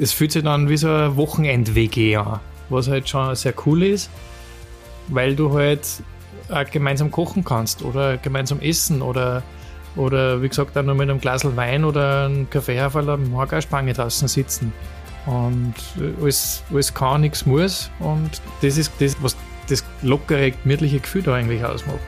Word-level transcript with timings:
es 0.00 0.12
fühlt 0.12 0.32
sich 0.32 0.42
dann 0.42 0.68
wie 0.68 0.76
so 0.76 0.88
ein 0.88 1.16
Wochenend-WG 1.16 2.16
an, 2.16 2.40
was 2.70 2.88
halt 2.88 3.08
schon 3.08 3.34
sehr 3.34 3.52
cool 3.66 3.82
ist, 3.82 4.10
weil 5.08 5.36
du 5.36 5.52
halt 5.52 5.86
auch 6.48 6.68
gemeinsam 6.70 7.10
kochen 7.10 7.44
kannst 7.44 7.82
oder 7.82 8.16
gemeinsam 8.16 8.60
essen 8.60 9.02
oder, 9.02 9.42
oder 9.96 10.42
wie 10.42 10.48
gesagt, 10.48 10.74
dann 10.74 10.86
nur 10.86 10.94
mit 10.94 11.10
einem 11.10 11.20
Glas 11.20 11.44
Wein 11.56 11.84
oder 11.84 12.26
einem 12.26 12.48
Kaffeehaferl 12.48 13.10
am 13.10 13.60
Spange 13.60 13.92
draußen 13.92 14.26
sitzen. 14.26 14.72
Und 15.26 15.74
alles, 16.22 16.62
alles 16.70 16.94
kann, 16.94 17.20
nichts 17.20 17.44
muss. 17.44 17.90
Und 17.98 18.40
das 18.62 18.78
ist 18.78 18.90
das, 19.00 19.16
was 19.22 19.36
das 19.68 19.84
lockere, 20.02 20.50
gemütliche 20.50 20.98
Gefühl 20.98 21.22
da 21.22 21.34
eigentlich 21.34 21.62
ausmacht. 21.62 21.98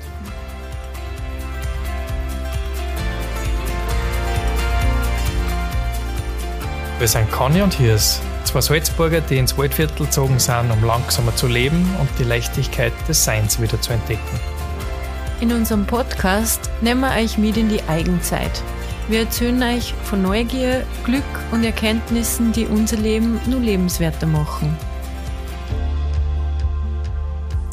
Wir 7.02 7.08
sind 7.08 7.32
Conny 7.32 7.60
und 7.62 7.74
Hirs, 7.74 8.20
zwei 8.44 8.60
Salzburger, 8.60 9.20
die 9.20 9.36
ins 9.36 9.58
Waldviertel 9.58 10.06
gezogen 10.06 10.38
sind, 10.38 10.70
um 10.70 10.84
langsamer 10.84 11.34
zu 11.34 11.48
leben 11.48 11.84
und 11.98 12.08
die 12.16 12.22
Leichtigkeit 12.22 12.92
des 13.08 13.24
Seins 13.24 13.60
wieder 13.60 13.80
zu 13.80 13.92
entdecken. 13.92 14.38
In 15.40 15.50
unserem 15.50 15.84
Podcast 15.84 16.70
nehmen 16.80 17.00
wir 17.00 17.10
euch 17.20 17.38
mit 17.38 17.56
in 17.56 17.68
die 17.68 17.82
Eigenzeit. 17.88 18.62
Wir 19.08 19.22
erzählen 19.22 19.60
euch 19.64 19.92
von 20.04 20.22
Neugier, 20.22 20.86
Glück 21.02 21.24
und 21.50 21.64
Erkenntnissen, 21.64 22.52
die 22.52 22.66
unser 22.66 22.98
Leben 22.98 23.40
nur 23.48 23.58
lebenswerter 23.58 24.28
machen. 24.28 24.76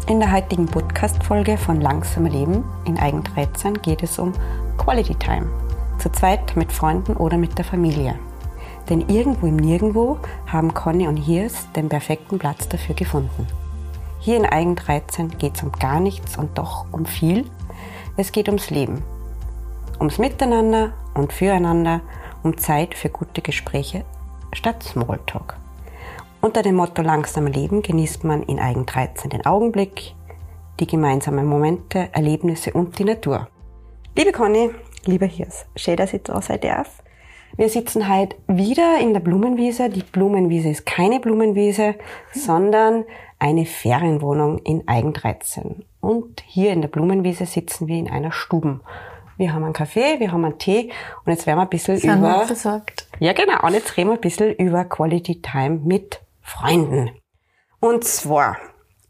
In 0.08 0.20
der 0.20 0.32
heutigen 0.32 0.66
Podcast-Folge 0.66 1.60
von 1.60 1.82
Langsamer 1.82 2.32
Leben 2.32 2.64
in 2.86 2.98
Eigen 2.98 3.24
13 3.24 3.80
geht 3.84 4.02
es 4.02 4.18
um 4.18 4.34
Quality 4.80 5.14
Time. 5.14 5.46
Zu 6.00 6.12
zweit 6.14 6.55
mit 6.55 6.72
Freunden 6.72 7.16
oder 7.16 7.38
mit 7.38 7.55
der 7.60 7.66
Familie. 7.66 8.18
Denn 8.89 9.07
irgendwo 9.07 9.45
im 9.45 9.57
Nirgendwo 9.57 10.17
haben 10.48 10.73
Conny 10.73 11.07
und 11.07 11.18
Hirs 11.18 11.68
den 11.76 11.90
perfekten 11.90 12.40
Platz 12.40 12.68
dafür 12.68 12.96
gefunden. 12.96 13.48
Hier 14.20 14.37
in 14.37 14.46
Eigen 14.46 14.76
13 14.76 15.37
geht 15.37 15.55
es 15.55 15.63
um 15.63 15.71
gar 15.71 15.99
nichts 15.99 16.37
und 16.37 16.57
doch 16.57 16.85
um 16.91 17.05
viel. 17.05 17.46
Es 18.18 18.31
geht 18.31 18.48
ums 18.48 18.70
Leben. 18.70 19.04
Ums 19.99 20.18
Miteinander 20.18 20.93
und 21.13 21.31
Füreinander, 21.31 22.01
um 22.43 22.57
Zeit 22.57 22.96
für 22.96 23.09
gute 23.09 23.41
Gespräche 23.41 24.04
statt 24.54 24.84
Smalltalk. 24.84 25.55
Unter 26.41 26.62
dem 26.62 26.76
Motto 26.76 27.01
Langsamer 27.01 27.49
Leben 27.49 27.81
genießt 27.81 28.24
man 28.24 28.43
in 28.43 28.59
Eigen 28.59 28.85
13 28.85 29.29
den 29.29 29.46
Augenblick, 29.46 30.15
die 30.79 30.87
gemeinsamen 30.87 31.46
Momente, 31.46 32.09
Erlebnisse 32.13 32.71
und 32.71 32.98
die 32.98 33.03
Natur. 33.03 33.48
Liebe 34.15 34.31
Conny, 34.31 34.71
lieber 35.05 35.26
Hirs, 35.26 35.65
schön, 35.76 35.98
dass 35.98 36.13
ich 36.13 36.24
da 36.24 36.41
sein 36.41 36.62
darf. 36.62 37.03
Wir 37.58 37.70
sitzen 37.70 38.08
heute 38.08 38.38
wieder 38.48 39.00
in 39.00 39.14
der 39.14 39.20
Blumenwiese. 39.20 39.90
Die 39.90 40.04
Blumenwiese 40.04 40.70
ist 40.70 40.86
keine 40.86 41.20
Blumenwiese, 41.20 41.96
sondern 42.34 43.05
eine 43.38 43.66
Ferienwohnung 43.66 44.60
in 44.60 44.88
Eigen 44.88 45.14
13. 45.14 45.84
Und 46.00 46.42
hier 46.46 46.72
in 46.72 46.82
der 46.82 46.90
Blumenwiese 46.90 47.46
sitzen 47.46 47.88
wir 47.88 47.98
in 47.98 48.10
einer 48.10 48.32
Stuben. 48.32 48.82
Wir 49.38 49.54
haben 49.54 49.64
einen 49.64 49.74
Kaffee, 49.74 50.20
wir 50.20 50.32
haben 50.32 50.44
einen 50.44 50.58
Tee 50.58 50.92
und 51.26 51.32
jetzt 51.32 51.48
werden 51.48 51.60
wir 51.60 51.64
ein 51.64 51.70
bisschen 51.70 51.98
Sind 51.98 52.20
über... 52.20 52.46
versorgt. 52.46 53.08
Ja, 53.20 53.34
genau. 53.34 53.66
Und 53.66 53.74
jetzt 53.74 53.96
reden 53.98 54.10
wir 54.10 54.16
ein 54.16 54.22
bisschen 54.22 54.54
über 54.55 54.86
Quality 54.86 55.42
Time 55.42 55.80
mit 55.84 56.22
Freunden. 56.42 57.12
Und 57.80 58.04
zwar, 58.04 58.58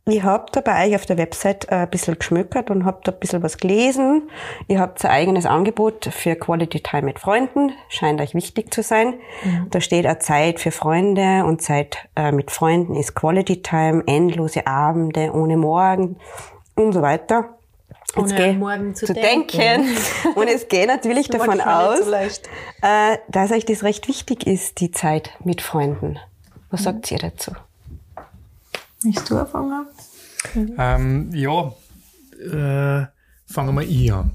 ich 0.06 0.24
hab 0.24 0.52
da 0.54 0.62
bei 0.62 0.88
euch 0.88 0.96
auf 0.96 1.06
der 1.06 1.18
Website 1.18 1.66
äh, 1.70 1.76
ein 1.76 1.90
bisschen 1.90 2.18
geschmückert 2.18 2.72
und 2.72 2.86
hab 2.86 3.04
da 3.04 3.12
ein 3.12 3.20
bisschen 3.20 3.44
was 3.44 3.58
gelesen. 3.58 4.30
Ihr 4.68 4.80
habt 4.80 5.04
ein 5.06 5.12
eigenes 5.12 5.46
Angebot 5.46 6.06
für 6.12 6.36
Quality 6.36 6.82
Time 6.82 7.04
mit 7.04 7.20
Freunden. 7.20 7.74
Scheint 7.90 8.20
euch 8.22 8.34
wichtig 8.34 8.74
zu 8.74 8.82
sein. 8.82 9.16
Da 9.70 9.82
steht 9.82 10.08
auch 10.08 10.18
Zeit 10.20 10.60
für 10.60 10.72
Freunde 10.72 11.44
und 11.46 11.62
Zeit 11.62 11.98
äh, 12.16 12.32
mit 12.32 12.50
Freunden 12.50 12.96
ist 12.96 13.14
Quality 13.16 13.62
Time, 13.62 14.04
endlose 14.08 14.66
Abende 14.66 15.32
ohne 15.34 15.58
Morgen 15.58 16.18
und 16.76 16.94
so 16.94 17.02
weiter. 17.02 17.56
Ohne 18.16 18.34
geh- 18.34 18.50
am 18.50 18.60
Morgen 18.60 18.96
zu 18.96 19.06
denken. 19.14 19.58
denken. 19.58 19.98
Und 20.36 20.48
es 20.48 20.68
geht 20.68 20.88
natürlich 20.88 21.28
davon 21.28 21.62
aus, 21.62 22.00
so 22.06 22.12
äh, 22.12 23.18
dass 23.28 23.52
euch 23.52 23.66
das 23.66 23.84
recht 23.84 24.08
wichtig 24.08 24.48
ist, 24.48 24.80
die 24.80 24.90
Zeit 24.90 25.32
mit 25.44 25.62
Freunden. 25.62 26.18
Was 26.72 26.84
sagt 26.84 27.12
ihr 27.12 27.20
dazu? 27.20 27.52
Willst 29.04 29.30
du 29.30 29.38
anfangen? 29.38 29.88
Ähm, 30.78 31.30
ja, 31.34 31.74
äh, 32.40 33.08
fangen 33.46 33.76
wir 33.76 33.84
ich 33.84 34.12
an. 34.12 34.32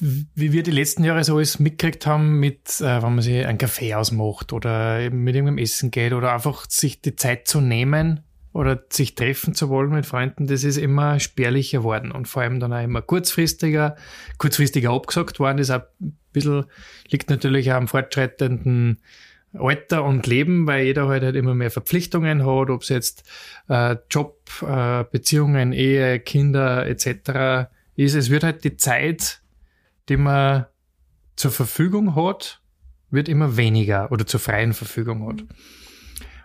Wie 0.00 0.52
wir 0.52 0.62
die 0.62 0.70
letzten 0.70 1.04
Jahre 1.04 1.24
so 1.24 1.36
alles 1.36 1.58
mitgekriegt 1.58 2.06
haben, 2.06 2.40
mit, 2.40 2.80
äh, 2.80 3.02
wenn 3.02 3.14
man 3.14 3.22
sich 3.22 3.44
einen 3.44 3.58
Kaffee 3.58 3.94
ausmacht 3.94 4.52
oder 4.52 5.10
mit 5.10 5.34
irgendeinem 5.34 5.58
Essen 5.58 5.90
geht 5.90 6.12
oder 6.12 6.32
einfach 6.32 6.64
sich 6.70 7.02
die 7.02 7.16
Zeit 7.16 7.48
zu 7.48 7.60
nehmen 7.60 8.20
oder 8.52 8.82
sich 8.90 9.14
treffen 9.14 9.54
zu 9.54 9.68
wollen 9.68 9.90
mit 9.90 10.06
Freunden, 10.06 10.46
das 10.46 10.64
ist 10.64 10.78
immer 10.78 11.20
spärlicher 11.20 11.82
worden 11.82 12.12
und 12.12 12.28
vor 12.28 12.42
allem 12.42 12.60
dann 12.60 12.72
auch 12.72 12.82
immer 12.82 13.02
kurzfristiger, 13.02 13.96
kurzfristiger 14.38 14.90
abgesagt 14.90 15.38
worden. 15.38 15.58
Das 15.58 15.68
ist 15.68 15.74
auch 15.74 15.82
ein 16.00 16.16
bisschen, 16.32 16.64
liegt 17.08 17.28
natürlich 17.28 17.70
auch 17.70 17.76
am 17.76 17.88
fortschreitenden 17.88 19.00
Alter 19.52 20.04
und 20.04 20.26
Leben, 20.26 20.66
weil 20.66 20.84
jeder 20.84 21.08
halt, 21.08 21.22
halt 21.22 21.36
immer 21.36 21.54
mehr 21.54 21.70
Verpflichtungen 21.70 22.44
hat, 22.44 22.70
ob 22.70 22.82
es 22.82 22.88
jetzt 22.88 23.28
äh, 23.68 23.96
Job, 24.10 24.38
äh, 24.62 25.04
Beziehungen, 25.10 25.72
Ehe, 25.72 26.20
Kinder 26.20 26.86
etc. 26.86 27.68
ist. 27.96 28.14
Es 28.14 28.30
wird 28.30 28.44
halt 28.44 28.64
die 28.64 28.76
Zeit, 28.76 29.40
die 30.08 30.16
man 30.16 30.66
zur 31.36 31.50
Verfügung 31.50 32.14
hat, 32.14 32.60
wird 33.10 33.28
immer 33.28 33.56
weniger 33.56 34.12
oder 34.12 34.26
zur 34.26 34.40
freien 34.40 34.72
Verfügung 34.72 35.28
hat. 35.28 35.44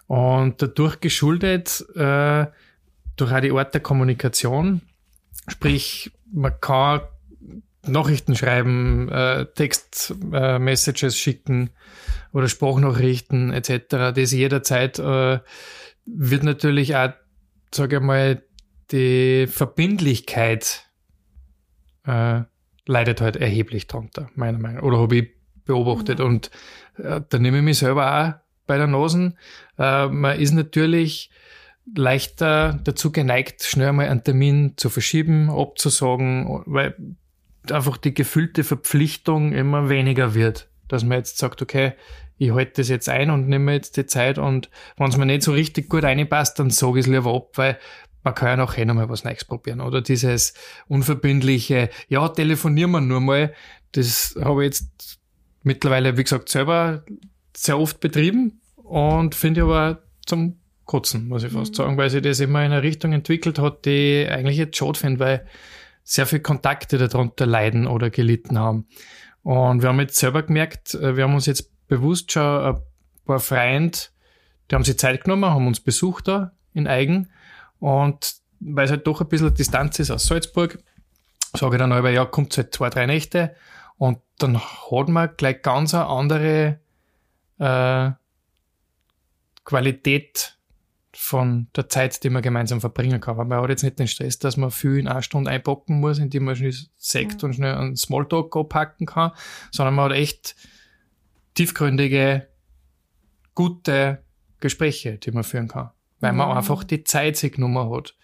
Und 0.07 0.61
dadurch 0.61 0.99
geschuldet, 0.99 1.85
äh, 1.95 2.45
durch 3.15 3.31
auch 3.31 3.39
die 3.39 3.51
Art 3.51 3.73
der 3.73 3.81
Kommunikation, 3.81 4.81
sprich, 5.47 6.11
man 6.31 6.59
kann 6.59 7.01
Nachrichten 7.87 8.35
schreiben, 8.35 9.09
äh, 9.09 9.45
Text-Messages 9.55 10.33
äh, 10.33 10.59
Messages 10.59 11.17
schicken 11.17 11.69
oder 12.33 12.47
Sprachnachrichten 12.47 13.51
etc. 13.51 14.13
Das 14.15 14.31
jederzeit 14.31 14.99
äh, 14.99 15.39
wird 16.05 16.43
natürlich 16.43 16.95
auch, 16.95 17.13
sage 17.73 17.97
ich 17.97 18.01
mal, 18.01 18.43
die 18.91 19.47
Verbindlichkeit 19.47 20.85
äh, 22.05 22.41
leidet 22.85 23.21
halt 23.21 23.35
erheblich 23.35 23.87
drunter, 23.87 24.29
meiner 24.35 24.59
Meinung 24.59 24.77
nach. 24.77 24.83
Oder 24.83 24.99
habe 24.99 25.17
ich 25.17 25.29
beobachtet. 25.65 26.19
Und 26.19 26.51
äh, 26.97 27.21
da 27.27 27.39
nehme 27.39 27.57
ich 27.57 27.63
mich 27.63 27.79
selber 27.79 28.05
auch 28.19 28.33
bei 28.67 28.77
der 28.77 28.87
Nasen. 28.87 29.37
Äh, 29.77 30.07
man 30.07 30.39
ist 30.39 30.53
natürlich 30.53 31.31
leichter 31.95 32.79
dazu 32.83 33.11
geneigt, 33.11 33.63
schnell 33.63 33.93
mal 33.93 34.07
einen 34.07 34.23
Termin 34.23 34.73
zu 34.77 34.89
verschieben, 34.89 35.49
abzusagen, 35.49 36.63
weil 36.65 36.95
einfach 37.71 37.97
die 37.97 38.13
gefühlte 38.13 38.63
Verpflichtung 38.63 39.53
immer 39.53 39.89
weniger 39.89 40.33
wird. 40.33 40.69
Dass 40.87 41.03
man 41.03 41.17
jetzt 41.17 41.37
sagt, 41.37 41.61
okay, 41.61 41.93
ich 42.37 42.51
halte 42.51 42.81
das 42.81 42.89
jetzt 42.89 43.09
ein 43.09 43.29
und 43.29 43.47
nehme 43.47 43.73
jetzt 43.73 43.97
die 43.97 44.05
Zeit 44.05 44.37
und 44.37 44.69
wenn 44.97 45.09
es 45.09 45.17
mir 45.17 45.25
nicht 45.25 45.43
so 45.43 45.53
richtig 45.53 45.89
gut 45.89 46.03
reinpasst, 46.03 46.59
dann 46.59 46.69
sage 46.69 46.99
ich 46.99 47.05
es 47.05 47.11
lieber 47.11 47.33
ab, 47.33 47.51
weil 47.55 47.77
man 48.23 48.35
kann 48.35 48.49
ja 48.49 48.57
nachher 48.57 48.85
noch 48.85 48.95
mal 48.95 49.07
was 49.07 49.23
Neues 49.23 49.45
probieren. 49.45 49.81
Oder 49.81 50.01
dieses 50.01 50.53
unverbindliche, 50.87 51.89
ja, 52.09 52.27
telefonieren 52.27 52.91
wir 52.91 53.01
nur 53.01 53.21
mal, 53.21 53.53
das 53.93 54.35
habe 54.41 54.63
ich 54.63 54.67
jetzt 54.67 55.19
mittlerweile, 55.63 56.17
wie 56.17 56.23
gesagt, 56.23 56.49
selber 56.49 57.05
sehr 57.55 57.79
oft 57.79 57.99
betrieben 57.99 58.59
und 58.75 59.35
finde 59.35 59.61
ich 59.61 59.63
aber 59.63 60.03
zum 60.25 60.57
Kotzen, 60.85 61.27
muss 61.27 61.43
ich 61.43 61.51
fast 61.51 61.75
sagen, 61.75 61.97
weil 61.97 62.09
sich 62.09 62.21
das 62.21 62.39
immer 62.39 62.63
in 62.63 62.71
eine 62.71 62.83
Richtung 62.83 63.13
entwickelt 63.13 63.59
hat, 63.59 63.85
die 63.85 64.23
ich 64.23 64.31
eigentlich 64.31 64.57
jetzt 64.57 64.77
schade 64.77 64.99
finde, 64.99 65.19
weil 65.19 65.47
sehr 66.05 66.27
viele 66.27 66.43
Kontakte 66.43 66.97
darunter 66.97 67.45
leiden 67.45 67.87
oder 67.87 68.09
gelitten 68.09 68.57
haben. 68.57 68.87
Und 69.41 69.81
wir 69.81 69.89
haben 69.89 69.99
jetzt 69.99 70.15
selber 70.17 70.43
gemerkt, 70.43 70.93
äh, 70.93 71.17
wir 71.17 71.25
haben 71.25 71.33
uns 71.33 71.47
jetzt 71.47 71.87
bewusst 71.87 72.31
schon 72.31 72.43
ein 72.43 72.81
paar 73.25 73.39
Freunde, 73.39 73.97
die 74.69 74.75
haben 74.75 74.83
sich 74.83 74.97
Zeit 74.97 75.23
genommen, 75.23 75.49
haben 75.49 75.67
uns 75.67 75.79
besucht 75.79 76.27
da 76.27 76.53
in 76.73 76.87
Eigen. 76.87 77.29
Und 77.79 78.35
weil 78.59 78.85
es 78.85 78.91
halt 78.91 79.05
doch 79.05 79.19
ein 79.21 79.27
bisschen 79.27 79.53
Distanz 79.53 79.99
ist 79.99 80.11
aus 80.11 80.27
Salzburg, 80.27 80.77
sage 81.55 81.75
ich 81.75 81.79
dann 81.79 81.91
aber, 81.91 82.11
ja, 82.11 82.25
kommt 82.25 82.55
halt 82.55 82.73
zwei, 82.73 82.89
drei 82.89 83.05
Nächte. 83.07 83.55
Und 83.97 84.19
dann 84.37 84.59
hat 84.59 85.09
man 85.09 85.29
gleich 85.37 85.61
ganz 85.61 85.93
eine 85.93 86.07
andere 86.07 86.79
äh, 87.57 88.11
Qualität 89.63 90.54
von 91.15 91.67
der 91.75 91.89
Zeit, 91.89 92.23
die 92.23 92.29
man 92.29 92.41
gemeinsam 92.41 92.81
verbringen 92.81 93.21
kann. 93.21 93.37
Weil 93.37 93.45
man 93.45 93.61
hat 93.61 93.69
jetzt 93.69 93.83
nicht 93.83 93.99
den 93.99 94.07
Stress, 94.07 94.37
dass 94.39 94.57
man 94.57 94.71
viel 94.71 94.97
in 94.97 95.07
einer 95.07 95.21
Stunde 95.21 95.49
einpacken 95.49 95.99
muss, 95.99 96.19
indem 96.19 96.45
man 96.45 96.55
schnell 96.55 96.75
Sekt 96.97 97.43
und 97.43 97.53
schnell 97.53 97.75
einen 97.75 97.95
Smalltalk 97.95 98.55
abpacken 98.55 99.05
kann, 99.07 99.31
sondern 99.71 99.95
man 99.95 100.05
hat 100.11 100.17
echt 100.17 100.55
tiefgründige, 101.55 102.47
gute 103.53 104.23
Gespräche, 104.59 105.17
die 105.17 105.31
man 105.31 105.43
führen 105.43 105.67
kann. 105.67 105.91
Weil 106.19 106.33
man 106.33 106.49
Mhm. 106.49 106.57
einfach 106.57 106.83
die 106.83 107.03
Zeit 107.03 107.37
sich 107.37 107.53
genommen 107.53 107.89
hat. 107.95 108.15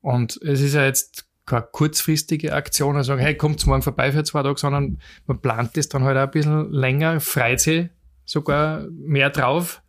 Und 0.00 0.40
es 0.42 0.60
ist 0.60 0.74
ja 0.74 0.84
jetzt 0.84 1.26
keine 1.46 1.62
kurzfristige 1.72 2.54
Aktion, 2.54 2.96
also 2.96 3.08
sagen, 3.08 3.20
hey, 3.20 3.36
kommt 3.36 3.66
morgen 3.66 3.82
vorbei 3.82 4.12
für 4.12 4.22
zwei 4.24 4.42
Tage, 4.42 4.58
sondern 4.58 4.98
man 5.26 5.40
plant 5.40 5.76
das 5.76 5.88
dann 5.88 6.04
halt 6.04 6.16
auch 6.16 6.22
ein 6.22 6.30
bisschen 6.30 6.70
länger, 6.70 7.20
freut 7.20 7.60
sich 7.60 7.88
sogar 8.24 8.86
mehr 8.90 9.30
drauf. 9.30 9.82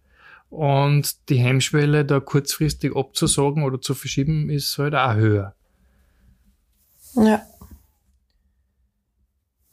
Und 0.52 1.30
die 1.30 1.38
Hemmschwelle, 1.38 2.04
da 2.04 2.20
kurzfristig 2.20 2.94
abzusagen 2.94 3.64
oder 3.64 3.80
zu 3.80 3.96
verschieben, 3.96 4.50
ist 4.50 4.78
halt 4.78 4.94
auch 4.94 5.16
höher. 5.16 5.56
Ja. 7.16 7.42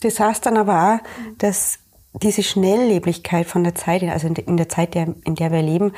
Das 0.00 0.20
heißt 0.20 0.46
dann 0.46 0.56
aber 0.56 0.94
auch, 0.94 1.34
dass 1.38 1.80
diese 2.22 2.44
Schnellleblichkeit 2.44 3.46
von 3.46 3.64
der 3.64 3.74
Zeit, 3.74 4.04
also 4.04 4.28
in 4.28 4.56
der 4.56 4.68
Zeit, 4.68 4.94
in 4.94 5.34
der 5.34 5.50
wir 5.50 5.62
leben, 5.62 5.92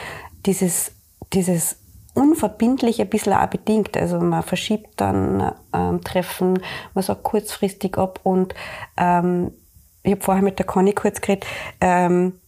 dieses, 0.47 0.93
dieses 1.35 1.77
unverbindlich 2.15 3.03
ein 3.03 3.11
bisschen 3.11 3.35
auch 3.35 3.47
bedingt. 3.49 3.99
Also 3.99 4.19
man 4.19 4.43
verschiebt 4.43 4.95
dann 4.97 5.53
ähm, 5.75 6.01
Treffen, 6.03 6.63
man 6.95 7.05
sagt 7.05 7.23
kurzfristig 7.23 7.99
ab 7.99 8.21
und 8.23 8.55
ähm, 8.97 9.53
ich 10.03 10.13
habe 10.13 10.23
vorher 10.23 10.43
mit 10.43 10.59
der 10.59 10.65
Conny 10.65 10.95
kurz 10.95 11.21
geredet, 11.21 11.45
ähm, 11.83 12.41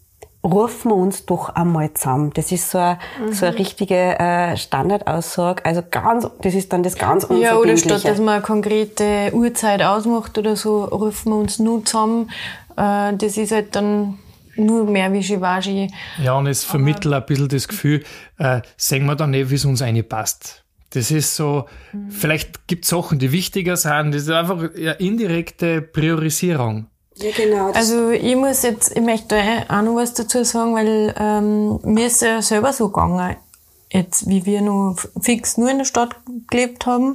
rufen 0.44 0.90
wir 0.90 0.96
uns 0.96 1.24
doch 1.26 1.50
einmal 1.50 1.92
zusammen. 1.94 2.32
Das 2.34 2.50
ist 2.50 2.70
so 2.70 2.78
eine, 2.78 2.98
mhm. 3.20 3.32
so 3.32 3.46
eine 3.46 3.58
richtige 3.58 4.18
äh, 4.18 4.56
Standardaussage. 4.56 5.64
Also 5.64 5.82
ganz, 5.88 6.28
das 6.40 6.54
ist 6.54 6.72
dann 6.72 6.82
das 6.82 6.96
ganz 6.96 7.24
Unverbindliche. 7.24 7.54
Ja, 7.54 7.58
oder 7.58 7.76
statt 7.76 8.04
dass 8.04 8.18
man 8.18 8.34
eine 8.34 8.42
konkrete 8.42 9.30
Uhrzeit 9.32 9.82
ausmacht 9.82 10.36
oder 10.38 10.56
so, 10.56 10.84
rufen 10.84 11.30
wir 11.30 11.36
uns 11.36 11.58
nur 11.58 11.84
zusammen. 11.84 12.30
Äh, 12.76 13.16
das 13.16 13.36
ist 13.36 13.52
halt 13.52 13.76
dann 13.76 14.18
nur 14.56 14.84
mehr 14.84 15.12
wie 15.12 15.22
Shivaji. 15.22 15.90
Ja, 16.22 16.34
und 16.34 16.46
es 16.46 16.64
vermittelt 16.64 17.14
ein 17.14 17.24
bisschen 17.24 17.48
das 17.48 17.68
Gefühl, 17.68 18.02
äh, 18.38 18.60
sehen 18.76 19.06
wir 19.06 19.14
dann 19.14 19.30
nicht, 19.30 19.50
wie 19.50 19.54
es 19.54 19.64
uns 19.64 19.82
passt. 20.08 20.64
Das 20.90 21.10
ist 21.10 21.36
so, 21.36 21.66
mhm. 21.92 22.10
vielleicht 22.10 22.66
gibt 22.66 22.84
es 22.84 22.90
Sachen, 22.90 23.18
die 23.18 23.32
wichtiger 23.32 23.76
sind. 23.76 24.14
Das 24.14 24.22
ist 24.22 24.30
einfach 24.30 24.58
eine 24.58 24.92
indirekte 24.94 25.80
Priorisierung. 25.80 26.86
Ja, 27.16 27.30
genau. 27.36 27.70
Also 27.72 28.10
ich 28.10 28.36
muss 28.36 28.62
jetzt, 28.62 28.96
ich 28.96 29.02
möchte 29.02 29.36
auch 29.68 29.82
noch 29.82 29.96
was 29.96 30.14
dazu 30.14 30.44
sagen, 30.44 30.74
weil 30.74 31.14
ähm, 31.18 31.78
mir 31.82 32.06
ist 32.06 32.22
ja 32.22 32.40
selber 32.42 32.72
so 32.72 32.88
gegangen, 32.88 33.36
jetzt 33.90 34.28
wie 34.28 34.46
wir 34.46 34.62
noch 34.62 34.96
fix 35.20 35.58
nur 35.58 35.70
in 35.70 35.78
der 35.78 35.84
Stadt 35.84 36.16
gelebt 36.48 36.86
haben 36.86 37.14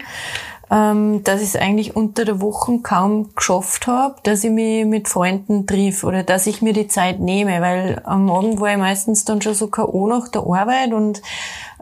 ähm, 0.70 1.24
dass 1.24 1.42
ich 1.42 1.50
es 1.50 1.56
eigentlich 1.56 1.96
unter 1.96 2.26
der 2.26 2.42
Woche 2.42 2.80
kaum 2.80 3.34
geschafft 3.36 3.88
habe, 3.88 4.16
dass 4.24 4.44
ich 4.44 4.52
mich 4.52 4.86
mit 4.86 5.08
Freunden 5.08 5.66
triff 5.66 6.04
oder 6.04 6.24
dass 6.24 6.48
ich 6.48 6.62
mir 6.62 6.74
die 6.74 6.88
Zeit 6.88 7.20
nehme, 7.20 7.62
weil 7.62 8.02
am 8.04 8.30
Abend 8.30 8.60
war 8.60 8.72
ich 8.72 8.78
meistens 8.78 9.24
dann 9.24 9.42
schon 9.42 9.54
so 9.54 9.68
K.O. 9.68 10.08
nach 10.08 10.28
der 10.28 10.42
Arbeit 10.42 10.92
und 10.92 11.22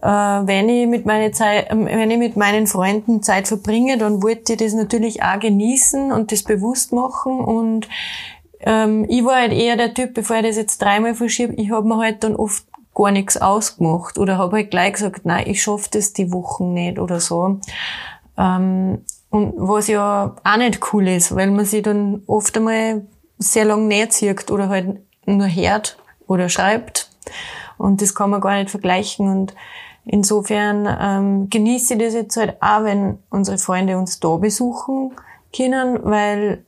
wenn 0.08 0.70
ich 0.70 0.88
mit 0.88 1.06
meine 1.06 1.32
Zeit, 1.32 1.70
äh, 1.70 1.76
wenn 1.76 2.12
ich 2.12 2.18
mit 2.18 2.36
meinen 2.38 2.68
Freunden 2.68 3.24
Zeit 3.24 3.48
verbringe, 3.48 3.98
dann 3.98 4.22
wollte 4.22 4.54
ich 4.54 4.60
das 4.60 4.74
natürlich 4.74 5.24
auch 5.24 5.40
genießen 5.40 6.12
und 6.12 6.32
das 6.32 6.44
bewusst 6.44 6.94
machen 6.94 7.40
und 7.40 7.88
ähm, 8.60 9.06
ich 9.10 9.24
war 9.24 9.36
halt 9.36 9.54
eher 9.54 9.76
der 9.76 9.94
Typ, 9.94 10.14
bevor 10.14 10.38
ich 10.38 10.44
das 10.44 10.58
jetzt 10.58 10.82
dreimal 10.82 11.16
verschiebe, 11.16 11.54
ich 11.54 11.72
habe 11.72 11.88
mir 11.88 11.98
halt 11.98 12.24
dann 12.24 12.36
oft 12.36 12.66
gar 12.94 13.12
nichts 13.12 13.38
ausgemacht 13.38 14.18
oder 14.18 14.38
habe 14.38 14.58
halt 14.58 14.72
gleich 14.72 14.94
gesagt, 14.94 15.26
nein, 15.26 15.46
ich 15.48 15.62
schaffe 15.62 15.90
das 15.92 16.14
die 16.14 16.32
Wochen 16.32 16.74
nicht 16.74 16.98
oder 16.98 17.20
so. 17.20 17.60
Ähm, 18.38 19.00
und 19.30 19.54
was 19.58 19.88
ja 19.88 20.36
auch 20.44 20.58
nicht 20.58 20.94
cool 20.94 21.08
ist, 21.10 21.36
weil 21.36 21.52
man 21.52 21.66
sich 21.66 21.84
dann 21.84 22.24
oft 22.26 22.56
einmal 22.56 23.06
sehr 23.38 23.66
lang 23.66 23.88
näher 23.88 24.10
zieht 24.10 24.50
oder 24.50 24.70
halt 24.70 25.00
nur 25.26 25.48
hört 25.48 25.98
oder 26.26 26.48
schreibt. 26.48 27.10
Und 27.78 28.02
das 28.02 28.16
kann 28.16 28.30
man 28.30 28.40
gar 28.40 28.58
nicht 28.58 28.70
vergleichen. 28.70 29.28
Und 29.28 29.54
insofern 30.06 30.88
ähm, 31.00 31.50
genieße 31.50 31.96
ich 31.96 32.00
das 32.00 32.14
jetzt 32.14 32.38
halt 32.38 32.58
auch, 32.62 32.84
wenn 32.84 33.20
unsere 33.30 33.58
Freunde 33.58 33.98
uns 33.98 34.20
da 34.20 34.36
besuchen 34.38 35.12
können, 35.56 36.00
weil 36.04 36.64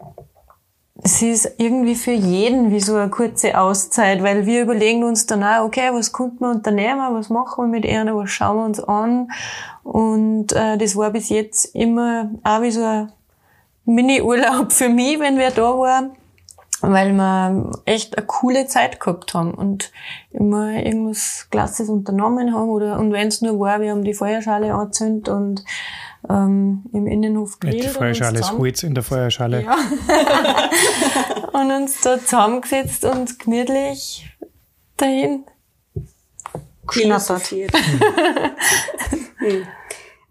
es 1.04 1.22
ist 1.22 1.54
irgendwie 1.58 1.96
für 1.96 2.12
jeden 2.12 2.72
wie 2.72 2.80
so 2.80 2.96
eine 2.96 3.10
kurze 3.10 3.60
Auszeit, 3.60 4.24
weil 4.24 4.46
wir 4.46 4.64
überlegen 4.64 5.04
uns 5.04 5.26
dann 5.26 5.44
auch, 5.44 5.66
okay, 5.66 5.90
was 5.94 6.12
könnten 6.12 6.40
wir 6.40 6.50
unternehmen, 6.50 7.14
was 7.14 7.30
machen 7.30 7.66
wir 7.66 7.68
mit 7.68 7.86
ihnen, 7.86 8.16
was 8.16 8.32
schauen 8.32 8.58
wir 8.58 8.66
uns 8.66 8.80
an. 8.84 9.30
Und 9.84 10.54
äh, 10.54 10.78
das 10.78 10.96
war 10.96 11.12
bis 11.12 11.30
jetzt 11.30 11.76
immer 11.76 12.32
auch 12.44 12.62
wie 12.62 12.72
so 12.72 12.84
ein 12.84 13.12
Mini-Urlaub 13.86 14.72
für 14.72 14.90
mich, 14.90 15.20
wenn 15.20 15.38
wir 15.38 15.52
da 15.52 15.78
waren, 15.78 16.12
weil 16.82 17.14
wir 17.14 17.72
echt 17.86 18.18
eine 18.18 18.26
coole 18.26 18.68
Zeit 18.68 19.00
gehabt 19.00 19.34
haben 19.34 19.54
und 19.54 19.92
immer 20.30 20.74
irgendwas 20.74 21.48
Klasses 21.50 21.90
unternommen 21.90 22.54
haben. 22.54 22.70
Oder, 22.70 23.00
und 23.00 23.12
wenn 23.12 23.28
es 23.28 23.42
nur 23.42 23.60
war, 23.60 23.82
wir 23.82 23.92
haben 23.92 24.04
die 24.04 24.14
Feuerschale 24.14 24.74
angezündet 24.74 25.30
und 25.30 25.64
ähm, 26.30 26.84
im 26.94 27.08
Innenhof 27.08 27.60
grillt. 27.60 27.84
Die 27.84 27.88
Feuerschale 27.88 28.40
ist 28.40 28.52
Holz 28.52 28.84
in 28.84 28.94
der 28.94 29.04
Feuerschale. 29.04 29.64
Ja. 29.64 29.78
und 31.60 31.72
uns 31.72 32.02
da 32.02 32.20
zusammengesetzt 32.20 33.06
und 33.06 33.40
gemütlich 33.40 34.30
dahin 34.98 35.46
geschnattert. 36.86 37.52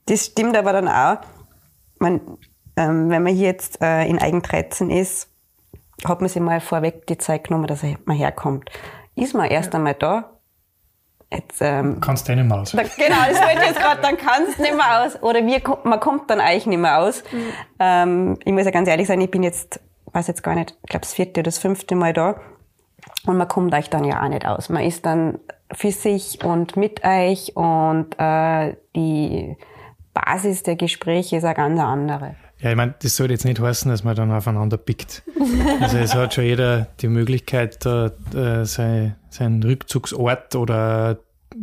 das 0.07 0.27
stimmt 0.27 0.57
aber 0.57 0.73
dann 0.73 0.89
auch. 0.89 1.19
Man, 1.99 2.21
ähm, 2.77 3.09
wenn 3.11 3.23
man 3.23 3.35
hier 3.35 3.47
jetzt 3.47 3.81
äh, 3.81 4.05
in 4.07 4.19
Eigen 4.19 4.43
13 4.43 4.91
ist, 4.91 5.29
hat 6.05 6.21
man 6.21 6.29
sich 6.29 6.43
mal 6.43 6.61
vorweg 6.61 7.07
die 7.07 7.19
Zeit 7.19 7.45
genommen, 7.45 7.67
dass 7.67 7.83
man 8.05 8.17
herkommt. 8.17 8.71
Ist 9.15 9.35
man 9.35 9.51
erst 9.51 9.75
einmal 9.75 9.95
da, 9.95 10.37
Jetzt, 11.33 11.61
ähm, 11.61 12.01
kannst 12.01 12.29
du 12.29 12.37
nicht 12.37 12.47
mehr 12.47 12.59
aus. 12.59 12.71
Da, 12.71 12.83
genau, 12.83 13.17
das 13.29 13.41
wollte 13.41 13.59
ich 13.61 13.69
jetzt 13.69 13.81
gerade, 13.81 14.01
dann 14.01 14.17
kannst 14.17 14.59
du 14.59 14.63
nicht 14.63 14.77
mehr 14.77 15.03
aus. 15.03 15.21
Oder 15.23 15.45
wir, 15.45 15.61
man 15.83 15.99
kommt 15.99 16.31
dann 16.31 16.41
eigentlich 16.41 16.67
nicht 16.67 16.79
mehr 16.79 16.99
aus. 16.99 17.25
Mhm. 17.33 17.53
Ähm, 17.81 18.39
ich 18.45 18.53
muss 18.53 18.65
ja 18.65 18.71
ganz 18.71 18.89
ehrlich 18.89 19.09
sein, 19.09 19.21
ich 19.21 19.31
bin 19.31 19.43
jetzt, 19.43 19.81
weiß 20.13 20.29
jetzt 20.29 20.45
gar 20.45 20.55
nicht, 20.55 20.77
ich 20.83 20.89
glaube 20.89 21.03
das 21.03 21.15
vierte 21.15 21.41
oder 21.41 21.45
das 21.45 21.59
fünfte 21.59 21.97
Mal 21.97 22.13
da. 22.13 22.37
Und 23.27 23.37
man 23.37 23.49
kommt 23.49 23.75
euch 23.75 23.91
dann 23.91 24.05
ja 24.05 24.23
auch 24.23 24.29
nicht 24.29 24.47
aus. 24.47 24.69
Man 24.69 24.85
ist 24.85 25.05
dann 25.05 25.41
für 25.73 25.91
sich 25.91 26.45
und 26.45 26.77
mit 26.77 27.03
euch 27.05 27.57
und 27.57 28.15
äh, 28.19 28.77
die 28.95 29.57
Basis 30.15 30.63
der 30.63 30.77
Gespräche 30.77 31.37
ist 31.37 31.45
eine 31.45 31.55
ganz 31.55 31.81
andere. 31.81 32.37
Ja, 32.59 32.71
ich 32.71 32.77
meine, 32.77 32.95
das 33.03 33.17
soll 33.17 33.31
jetzt 33.31 33.45
nicht 33.45 33.61
heißen, 33.61 33.91
dass 33.91 34.03
man 34.03 34.17
dann 34.17 34.33
aufeinander 34.33 34.77
pickt. 34.77 35.23
Also 35.81 35.99
es 35.99 36.15
hat 36.15 36.35
schon 36.35 36.45
jeder 36.45 36.89
die 37.01 37.09
Möglichkeit, 37.09 37.85
da, 37.85 38.11
äh, 38.35 38.65
sein, 38.65 39.15
sein 39.29 39.63
Rückzugsort 39.63 40.57
oder 40.57 41.19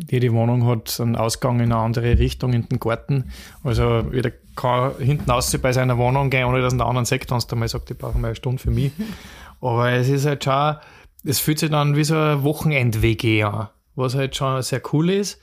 jede 0.09 0.31
Wohnung 0.31 0.65
hat 0.65 0.99
einen 0.99 1.15
Ausgang 1.15 1.59
in 1.59 1.71
eine 1.71 1.81
andere 1.81 2.17
Richtung 2.17 2.53
in 2.53 2.67
den 2.67 2.79
Garten. 2.79 3.31
Also 3.63 4.05
jeder 4.11 4.31
kann 4.55 4.97
hinten 4.99 5.29
raus 5.29 5.55
bei 5.61 5.73
seiner 5.73 5.97
Wohnung 5.97 6.29
gehen, 6.29 6.45
ohne 6.45 6.61
dass 6.61 6.73
er 6.73 6.79
einen 6.79 6.89
anderen 6.89 7.05
Sektor 7.05 7.39
sonst 7.39 7.51
einmal 7.51 7.67
sagt, 7.67 7.91
ich 7.91 7.97
brauche 7.97 8.17
mal 8.17 8.29
eine 8.29 8.35
Stunde 8.35 8.61
für 8.61 8.71
mich. 8.71 8.91
Aber 9.61 9.91
es 9.91 10.09
ist 10.09 10.25
halt 10.25 10.43
schon, 10.43 10.75
es 11.23 11.39
fühlt 11.39 11.59
sich 11.59 11.69
dann 11.69 11.95
wie 11.95 12.03
so 12.03 12.15
ein 12.15 12.43
Wochenend-WG 12.43 13.43
an, 13.43 13.69
was 13.95 14.15
halt 14.15 14.35
schon 14.35 14.61
sehr 14.61 14.81
cool 14.91 15.09
ist, 15.09 15.39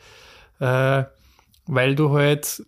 äh, 0.61 1.05
weil 1.67 1.95
du 1.95 2.11
halt 2.13 2.63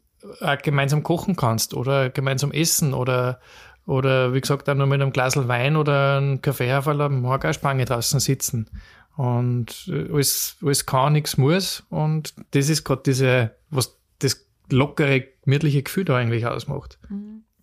gemeinsam 0.63 1.03
kochen 1.03 1.37
kannst 1.37 1.75
oder 1.75 2.11
gemeinsam 2.11 2.53
essen 2.53 2.95
oder, 2.95 3.41
oder 3.87 4.35
wie 4.35 4.41
gesagt, 4.41 4.69
auch 4.69 4.75
nur 4.75 4.87
mit 4.87 5.01
einem 5.01 5.13
Glas 5.13 5.37
Wein 5.49 5.77
oder 5.77 6.19
einem 6.19 6.43
Kaffee 6.43 6.73
auf 6.75 6.89
einer 6.89 7.09
Morgenspange 7.09 7.85
draußen 7.85 8.21
sitzen. 8.21 8.69
Und 9.17 9.89
äh, 9.89 10.13
alles, 10.13 10.57
alles 10.63 10.87
kann, 10.87 11.13
nichts 11.13 11.37
muss. 11.37 11.83
Und 11.91 12.35
das 12.53 12.69
ist 12.69 12.85
gerade 12.85 13.03
diese, 13.05 13.51
was 13.71 13.97
das 14.21 14.47
lockere, 14.71 15.25
gemütliche 15.45 15.83
Gefühl 15.83 16.05
da 16.05 16.17
eigentlich 16.17 16.47
ausmacht. 16.47 16.99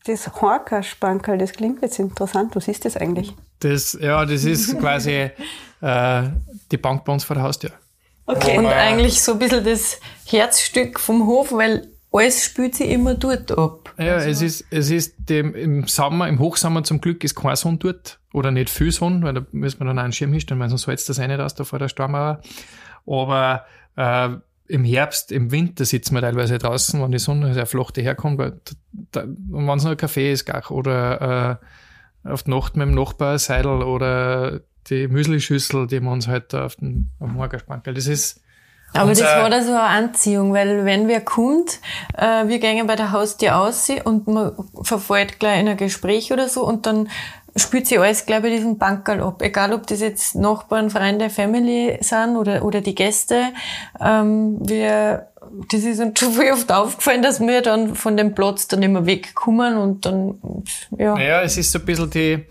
Das 0.05 0.41
Horkerspankerl, 0.41 1.37
das 1.37 1.53
klingt 1.53 1.81
jetzt 1.81 1.99
interessant. 1.99 2.55
Was 2.55 2.67
ist 2.67 2.85
das 2.85 2.97
eigentlich? 2.97 3.33
Das, 3.59 3.97
ja, 3.99 4.25
das 4.25 4.43
ist 4.43 4.79
quasi 4.79 5.31
äh, 5.81 6.23
die 6.71 6.77
Bank 6.77 7.05
bei 7.05 7.13
uns 7.13 7.23
vor 7.23 7.35
der 7.35 7.43
Haustür. 7.43 7.71
Okay. 8.25 8.59
Und 8.59 8.67
eigentlich 8.67 9.21
so 9.21 9.33
ein 9.33 9.39
bisschen 9.39 9.63
das 9.63 9.99
Herzstück 10.25 10.99
vom 10.99 11.25
Hof, 11.25 11.51
weil 11.51 11.87
alles 12.11 12.43
spielt 12.43 12.75
sich 12.75 12.89
immer 12.89 13.15
dort 13.15 13.51
ab. 13.57 13.93
Ja, 13.97 14.15
also. 14.15 14.29
es 14.29 14.41
ist, 14.41 14.65
es 14.71 14.89
ist 14.89 15.15
dem, 15.17 15.53
im 15.53 15.87
Sommer, 15.87 16.27
im 16.27 16.39
Hochsommer 16.39 16.83
zum 16.83 17.01
Glück 17.01 17.23
ist 17.23 17.35
kein 17.35 17.55
Sonne 17.55 17.77
dort 17.77 18.19
oder 18.33 18.51
nicht 18.51 18.69
viel 18.69 18.91
Sonne, 18.91 19.21
weil 19.21 19.33
da 19.33 19.45
müssen 19.51 19.79
wir 19.79 19.85
dann 19.85 19.99
einen 19.99 20.13
Schirm 20.13 20.31
hinstellen, 20.31 20.59
weil 20.59 20.69
sonst 20.69 20.83
salzt 20.83 21.09
das 21.09 21.19
nicht 21.19 21.39
aus 21.39 21.55
da 21.55 21.63
vor 21.63 21.79
der 21.79 21.87
Stormauer. 21.87 22.41
Aber 23.05 23.65
äh, 23.95 24.29
im 24.67 24.83
Herbst, 24.83 25.31
im 25.31 25.51
Winter 25.51 25.85
sitzen 25.85 26.15
wir 26.15 26.21
teilweise 26.21 26.57
draußen, 26.57 27.01
wenn 27.01 27.11
die 27.11 27.19
Sonne 27.19 27.53
sehr 27.53 27.65
flach 27.65 27.91
daherkommt, 27.91 28.37
weil 28.37 28.59
da, 29.11 29.21
und 29.21 29.67
wenn 29.67 29.77
es 29.77 29.83
noch 29.83 29.91
ein 29.91 29.97
Kaffee 29.97 30.31
ist, 30.31 30.45
gar, 30.45 30.69
oder 30.71 31.59
äh, 32.23 32.29
auf 32.29 32.43
die 32.43 32.51
Nacht 32.51 32.75
mit 32.75 32.87
dem 32.87 32.95
Nachbar 32.95 33.37
Seidel 33.39 33.83
oder 33.83 34.61
die 34.87 35.07
Müslischüssel, 35.07 35.87
die 35.87 35.99
wir 36.01 36.11
uns 36.11 36.27
halt 36.27 36.53
auf 36.55 36.75
den 36.75 37.09
auf 37.19 37.27
dem 37.27 37.35
Morgenspankel. 37.35 37.93
Das 37.93 38.07
ist 38.07 38.41
aber 38.93 39.11
das 39.11 39.21
war 39.21 39.49
da 39.49 39.61
so 39.61 39.71
eine 39.71 39.81
Anziehung, 39.81 40.53
weil 40.53 40.85
wenn 40.85 41.07
wer 41.07 41.21
kommt, 41.21 41.79
äh, 42.17 42.47
wir 42.47 42.59
gehen 42.59 42.87
bei 42.87 42.95
der 42.95 43.11
Haustür 43.11 43.57
aus 43.57 43.87
und 44.03 44.27
man 44.27 44.51
verfolgt 44.81 45.39
gleich 45.39 45.59
in 45.59 45.67
ein 45.67 45.77
Gespräch 45.77 46.33
oder 46.33 46.49
so 46.49 46.65
und 46.65 46.85
dann 46.85 47.09
spürt 47.55 47.87
sich 47.87 47.99
alles 47.99 48.25
gleich 48.25 48.41
bei 48.41 48.49
diesem 48.49 48.77
Bankerl 48.77 49.21
ab. 49.21 49.41
Egal, 49.41 49.73
ob 49.73 49.87
das 49.87 50.01
jetzt 50.01 50.35
Nachbarn, 50.35 50.89
Freunde, 50.89 51.29
Family 51.29 51.97
sind 52.01 52.35
oder, 52.35 52.63
oder 52.63 52.81
die 52.81 52.95
Gäste. 52.95 53.47
Ähm, 53.99 54.57
wir, 54.67 55.27
das 55.71 55.83
ist 55.83 55.99
uns 55.99 56.19
schon 56.19 56.33
viel 56.33 56.51
oft 56.51 56.71
aufgefallen, 56.71 57.21
dass 57.21 57.39
wir 57.39 57.61
dann 57.61 57.95
von 57.95 58.17
dem 58.17 58.35
Platz 58.35 58.67
dann 58.67 58.83
immer 58.83 59.05
wegkommen 59.05 59.77
und 59.77 60.05
dann, 60.05 60.39
ja. 60.97 61.15
Naja, 61.15 61.41
es 61.41 61.57
ist 61.57 61.71
so 61.71 61.79
ein 61.79 61.85
bisschen 61.85 62.09
die, 62.11 62.45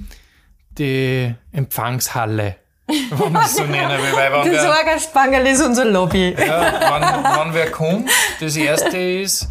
die 0.77 1.35
Empfangshalle 1.53 2.57
wenn 2.89 3.33
man 3.33 3.45
es 3.45 3.57
so 3.57 3.65
nennen 3.67 3.91
will. 3.91 4.13
Weil 4.15 4.33
wenn 4.45 4.53
Das 4.53 4.67
Orgaspangerl 4.67 5.47
ist 5.47 5.63
unser 5.63 5.85
Lobby. 5.85 6.35
ja, 6.39 6.73
wenn, 6.73 7.49
wenn 7.49 7.55
wer 7.55 7.71
kommt, 7.71 8.11
das 8.41 8.57
erste 8.57 8.97
ist, 8.97 9.49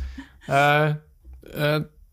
äh, 0.50 0.90
äh, 0.90 0.96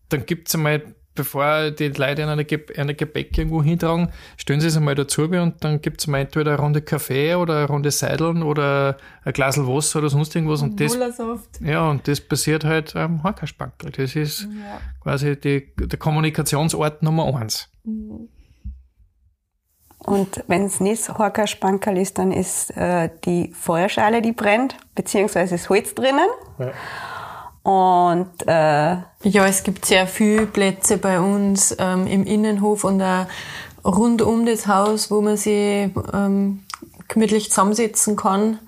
dann 0.09 0.27
gibt's 0.27 0.55
einmal, 0.55 0.83
bevor 1.15 1.71
die 1.71 1.89
Leute 1.89 2.23
in 2.23 2.29
eine, 2.29 2.45
Ge 2.45 2.61
eine 2.77 2.95
Gebäck 2.95 3.37
irgendwo 3.39 3.63
hintragen, 3.63 4.11
stellen 4.37 4.61
sie 4.61 4.67
es 4.67 4.77
einmal 4.77 4.95
dazu 4.95 5.23
und 5.23 5.65
dann 5.65 5.81
gibt's 5.81 6.07
einmal 6.07 6.23
entweder 6.23 6.53
eine 6.53 6.61
Runde 6.61 6.83
Kaffee 6.83 7.35
oder 7.35 7.59
eine 7.59 7.67
Runde 7.69 7.91
Seideln 7.91 8.43
oder 8.43 8.97
ein 9.25 9.33
Glas 9.33 9.57
Wasser 9.59 10.01
oder 10.01 10.11
sonst 10.11 10.35
irgendwas 10.35 10.63
und 10.63 10.79
das. 10.81 10.93
Ja, 11.61 11.89
und 11.89 12.07
das 12.07 12.21
passiert 12.21 12.65
halt 12.65 12.95
am 12.97 13.23
Hackerspankel. 13.23 13.91
Das 13.93 14.15
ist 14.15 14.49
quasi 15.03 15.39
die, 15.41 15.73
der 15.77 15.99
Kommunikationsort 15.99 17.03
Nummer 17.03 17.35
eins. 17.41 17.71
Und 20.07 20.45
wenn 20.49 20.67
es 20.67 20.81
nicht 20.81 21.09
Horkerspankerl 21.09 21.97
ist, 21.99 22.19
dann 22.19 22.31
ist 22.33 22.77
äh, 22.77 23.09
die 23.25 23.53
Feuerschale, 23.59 24.21
die 24.21 24.33
brennt, 24.33 24.77
beziehungsweise 24.95 25.55
das 25.55 25.69
Holz 25.69 25.95
drinnen. 25.95 26.29
Und 27.63 28.47
äh, 28.47 28.97
Ja, 29.23 29.47
es 29.47 29.63
gibt 29.63 29.87
sehr 29.87 30.07
viele 30.07 30.47
Plätze 30.47 30.99
bei 30.99 31.19
uns 31.19 31.75
ähm, 31.79 32.07
im 32.07 32.25
Innenhof 32.25 32.85
und 32.85 33.01
auch 33.03 33.27
rund 33.85 34.21
um 34.21 34.45
das 34.45 34.67
Haus, 34.67 35.11
wo 35.11 35.23
man 35.23 35.39
sich 35.39 35.91
ähm, 36.13 36.63
gemütlich 37.09 37.51
zusammensitzen 37.51 38.17
kann. 38.17 38.59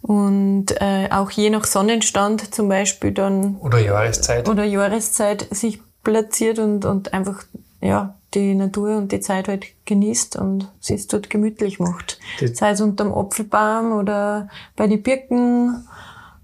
Und 0.00 0.66
äh, 0.80 1.08
auch 1.10 1.30
je 1.32 1.50
nach 1.50 1.64
Sonnenstand 1.64 2.54
zum 2.54 2.68
Beispiel 2.68 3.10
dann 3.10 3.56
Oder 3.56 3.80
Jahreszeit. 3.80 4.48
oder 4.48 4.62
Jahreszeit 4.62 5.48
sich 5.50 5.82
platziert 6.04 6.60
und, 6.60 6.84
und 6.84 7.12
einfach 7.12 7.42
ja, 7.80 8.14
die 8.34 8.54
Natur 8.54 8.96
und 8.98 9.10
die 9.12 9.20
Zeit 9.20 9.48
halt 9.48 9.66
genießt 9.86 10.36
und 10.36 10.70
sie 10.80 10.94
es 10.94 11.06
dort 11.06 11.30
gemütlich 11.30 11.78
macht. 11.78 12.18
Das- 12.40 12.56
Sei 12.56 12.70
es 12.70 12.80
unterm 12.80 13.12
Apfelbaum 13.12 13.92
oder 13.92 14.48
bei 14.76 14.86
den 14.86 15.02
Birken. 15.02 15.84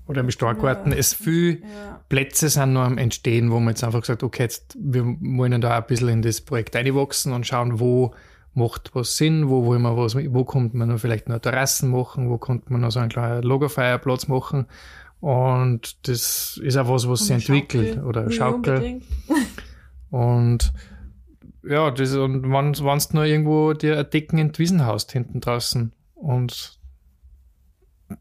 Oder 0.07 0.21
im 0.21 0.31
Starkgarten. 0.31 0.93
Es 0.93 1.14
viele 1.14 1.59
Plätze 2.11 2.49
sind 2.50 2.75
noch 2.75 2.83
am 2.85 2.99
Entstehen, 2.99 3.50
wo 3.50 3.59
man 3.59 3.69
jetzt 3.71 3.85
einfach 3.85 4.05
sagt, 4.05 4.23
okay, 4.23 4.43
jetzt, 4.45 4.76
wir 4.79 5.05
wollen 5.05 5.61
da 5.61 5.76
ein 5.79 5.87
bisschen 5.87 6.09
in 6.11 6.23
das 6.23 6.41
Projekt 6.43 6.76
reinwachsen 6.76 7.33
und 7.33 7.47
schauen, 7.47 7.81
wo 7.81 8.12
macht 8.53 8.91
was 8.95 9.17
Sinn, 9.17 9.49
wo 9.49 9.64
wollen 9.64 9.83
wir 9.83 9.97
was, 9.97 10.14
wo 10.14 10.45
kommt 10.45 10.75
man 10.75 10.88
noch 10.91 10.99
vielleicht 11.00 11.29
noch 11.29 11.38
Terrassen 11.38 11.91
machen, 11.91 12.29
wo 12.31 12.38
kommt 12.38 12.71
man 12.71 12.83
noch 12.83 12.91
so 12.93 13.00
einen 13.00 13.09
kleinen 13.09 13.43
Lagerfeuerplatz 13.43 14.29
machen. 14.29 14.67
Und 15.21 16.07
das 16.07 16.61
ist 16.62 16.76
auch 16.76 16.88
was, 16.88 17.09
was 17.09 17.21
sich 17.21 17.31
entwickelt. 17.49 18.03
Oder 18.05 18.25
Ja, 18.25 18.31
Schaukel. 18.31 18.75
unbedingt. 18.75 19.05
Und 20.11 20.73
ja, 21.66 21.90
das, 21.90 22.14
und 22.14 22.42
wenn 22.42 22.73
du 22.73 22.99
nur 23.12 23.25
irgendwo 23.25 23.73
dir 23.73 23.99
ein 23.99 24.11
Decken 24.11 24.38
in 24.38 24.52
die 24.52 24.59
Wiesen 24.59 24.85
haust, 24.87 25.12
hinten 25.12 25.40
draußen 25.40 25.92
und 26.14 26.78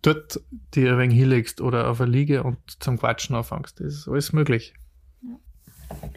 dort 0.02 0.40
dir 0.74 0.94
ein 0.94 1.00
wenig 1.00 1.18
hinlegst 1.18 1.62
oder 1.62 1.90
auf 1.90 2.02
eine 2.02 2.12
Liege 2.12 2.44
und 2.44 2.58
zum 2.80 2.98
Quatschen 2.98 3.36
anfängst, 3.36 3.80
das 3.80 3.94
ist 3.94 4.08
alles 4.08 4.34
möglich. 4.34 4.74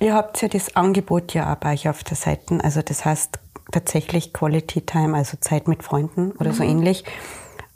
ihr 0.00 0.14
habt 0.14 0.40
ja 0.42 0.48
das 0.48 0.74
Angebot 0.76 1.34
ja 1.34 1.52
auch 1.52 1.56
bei 1.56 1.72
euch 1.72 1.88
auf 1.88 2.04
der 2.04 2.16
Seite. 2.16 2.62
Also 2.62 2.82
das 2.82 3.04
heißt 3.04 3.38
tatsächlich 3.72 4.32
Quality 4.32 4.82
Time, 4.82 5.16
also 5.16 5.36
Zeit 5.40 5.68
mit 5.68 5.82
Freunden 5.82 6.32
oder 6.32 6.52
so 6.52 6.62
ähnlich. 6.62 7.04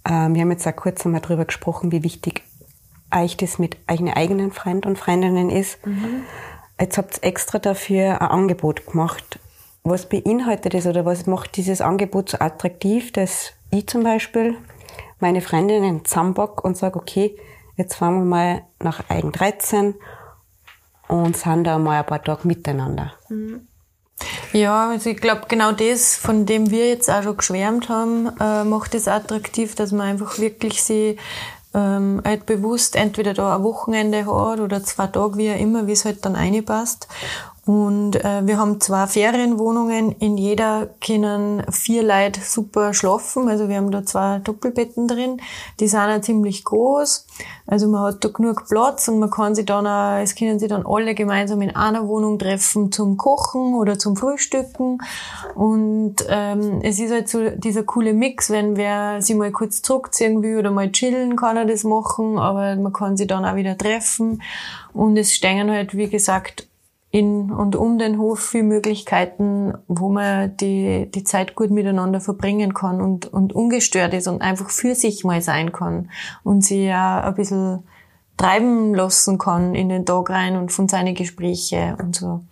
Ähm, 0.08 0.34
wir 0.34 0.42
haben 0.42 0.50
jetzt 0.50 0.66
auch 0.66 0.76
kurz 0.76 1.04
einmal 1.04 1.20
drüber 1.20 1.44
gesprochen, 1.44 1.92
wie 1.92 2.02
wichtig 2.02 2.42
euch 3.12 3.36
das 3.36 3.58
mit 3.58 3.76
euren 3.88 4.08
eigenen 4.08 4.52
Freunden 4.52 4.88
und 4.88 4.98
Freundinnen 4.98 5.50
ist. 5.50 5.78
Jetzt 6.80 6.96
habt 6.96 7.18
ihr 7.18 7.24
extra 7.24 7.58
dafür 7.58 8.22
ein 8.22 8.28
Angebot 8.28 8.86
gemacht. 8.86 9.38
Was 9.82 10.08
beinhaltet 10.08 10.74
es 10.74 10.86
oder 10.86 11.04
was 11.04 11.26
macht 11.26 11.56
dieses 11.56 11.82
Angebot 11.82 12.30
so 12.30 12.38
attraktiv, 12.38 13.12
dass 13.12 13.52
ich 13.70 13.86
zum 13.86 14.02
Beispiel 14.02 14.56
meine 15.20 15.42
Freundinnen 15.42 16.04
zusammenbock 16.04 16.64
und 16.64 16.76
sage, 16.76 16.98
okay, 16.98 17.36
jetzt 17.76 17.96
fahren 17.96 18.18
wir 18.18 18.24
mal 18.24 18.62
nach 18.82 19.08
Eigen 19.10 19.32
13 19.32 19.94
und 21.08 21.36
sind 21.36 21.64
da 21.64 21.78
mal 21.78 22.00
ein 22.00 22.06
paar 22.06 22.22
Tage 22.22 22.48
miteinander. 22.48 23.12
Ja, 24.52 24.90
also 24.90 25.10
ich 25.10 25.18
glaube, 25.18 25.42
genau 25.48 25.72
das, 25.72 26.16
von 26.16 26.46
dem 26.46 26.70
wir 26.70 26.88
jetzt 26.88 27.10
auch 27.10 27.22
schon 27.22 27.36
geschwärmt 27.36 27.88
haben, 27.88 28.30
äh, 28.40 28.64
macht 28.64 28.94
es 28.94 29.06
attraktiv, 29.06 29.74
dass 29.74 29.92
man 29.92 30.08
einfach 30.08 30.38
wirklich 30.38 30.82
sie 30.82 31.16
ähm, 31.74 32.20
halt 32.24 32.46
bewusst 32.46 32.96
entweder 32.96 33.34
da 33.34 33.56
ein 33.56 33.62
Wochenende 33.62 34.26
hat 34.26 34.60
oder 34.60 34.82
zwei 34.82 35.06
Tage, 35.06 35.36
wie 35.36 35.50
auch 35.50 35.58
immer, 35.58 35.86
wie 35.86 35.92
es 35.92 36.04
halt 36.04 36.24
dann 36.24 36.36
reinpasst. 36.36 37.08
Und 37.70 38.16
äh, 38.16 38.44
wir 38.48 38.58
haben 38.58 38.80
zwei 38.80 39.06
Ferienwohnungen, 39.06 40.10
in 40.18 40.36
jeder 40.36 40.88
können 41.00 41.62
vier 41.70 42.02
Leute 42.02 42.40
super 42.40 42.92
schlafen. 42.94 43.48
Also 43.48 43.68
wir 43.68 43.76
haben 43.76 43.92
da 43.92 44.04
zwei 44.04 44.40
Doppelbetten 44.40 45.06
drin. 45.06 45.40
Die 45.78 45.86
sind 45.86 46.00
auch 46.00 46.20
ziemlich 46.20 46.64
groß. 46.64 47.28
Also 47.68 47.86
man 47.86 48.02
hat 48.02 48.24
da 48.24 48.28
genug 48.28 48.66
Platz 48.68 49.06
und 49.06 49.20
man 49.20 49.30
kann 49.30 49.54
sich 49.54 49.66
dann 49.66 49.86
auch, 49.86 50.20
es 50.20 50.34
können 50.34 50.58
sich 50.58 50.68
dann 50.68 50.84
alle 50.84 51.14
gemeinsam 51.14 51.62
in 51.62 51.70
einer 51.76 52.08
Wohnung 52.08 52.40
treffen 52.40 52.90
zum 52.90 53.16
Kochen 53.16 53.76
oder 53.76 54.00
zum 54.00 54.16
Frühstücken. 54.16 54.98
Und 55.54 56.16
ähm, 56.28 56.80
es 56.82 56.98
ist 56.98 57.12
halt 57.12 57.28
so 57.28 57.50
dieser 57.50 57.84
coole 57.84 58.14
Mix, 58.14 58.50
wenn 58.50 58.76
wer 58.76 59.22
sich 59.22 59.36
mal 59.36 59.52
kurz 59.52 59.80
zurückziehen 59.80 60.42
will 60.42 60.58
oder 60.58 60.72
mal 60.72 60.90
chillen, 60.90 61.36
kann 61.36 61.56
er 61.56 61.66
das 61.66 61.84
machen, 61.84 62.36
aber 62.36 62.74
man 62.74 62.92
kann 62.92 63.16
sich 63.16 63.28
dann 63.28 63.44
auch 63.44 63.54
wieder 63.54 63.78
treffen. 63.78 64.42
Und 64.92 65.16
es 65.16 65.32
stehen 65.32 65.70
halt, 65.70 65.96
wie 65.96 66.08
gesagt, 66.08 66.66
in 67.10 67.50
und 67.50 67.74
um 67.74 67.98
den 67.98 68.18
Hof 68.18 68.40
viele 68.40 68.64
Möglichkeiten, 68.64 69.74
wo 69.88 70.10
man 70.10 70.56
die, 70.56 71.10
die 71.12 71.24
Zeit 71.24 71.56
gut 71.56 71.70
miteinander 71.70 72.20
verbringen 72.20 72.72
kann 72.72 73.00
und, 73.00 73.26
und 73.26 73.52
ungestört 73.52 74.14
ist 74.14 74.28
und 74.28 74.42
einfach 74.42 74.70
für 74.70 74.94
sich 74.94 75.24
mal 75.24 75.42
sein 75.42 75.72
kann 75.72 76.10
und 76.44 76.64
sich 76.64 76.86
ja 76.86 77.20
ein 77.20 77.34
bisschen 77.34 77.82
treiben 78.36 78.94
lassen 78.94 79.38
kann 79.38 79.74
in 79.74 79.88
den 79.88 80.06
Tag 80.06 80.30
rein 80.30 80.56
und 80.56 80.70
von 80.70 80.88
seinen 80.88 81.14
Gespräche 81.14 81.96
und 82.00 82.14
so. 82.14 82.42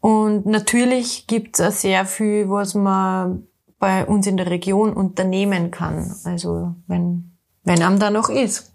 Und 0.00 0.46
natürlich 0.46 1.26
gibt's 1.26 1.60
auch 1.60 1.70
sehr 1.70 2.06
viel, 2.06 2.48
was 2.48 2.74
man 2.74 3.46
bei 3.78 4.06
uns 4.06 4.26
in 4.26 4.36
der 4.36 4.48
Region 4.48 4.92
unternehmen 4.92 5.70
kann. 5.70 6.14
Also 6.24 6.74
wenn, 6.86 7.32
wenn 7.64 7.82
einem 7.82 7.98
da 7.98 8.10
noch 8.10 8.30
ist. 8.30 8.72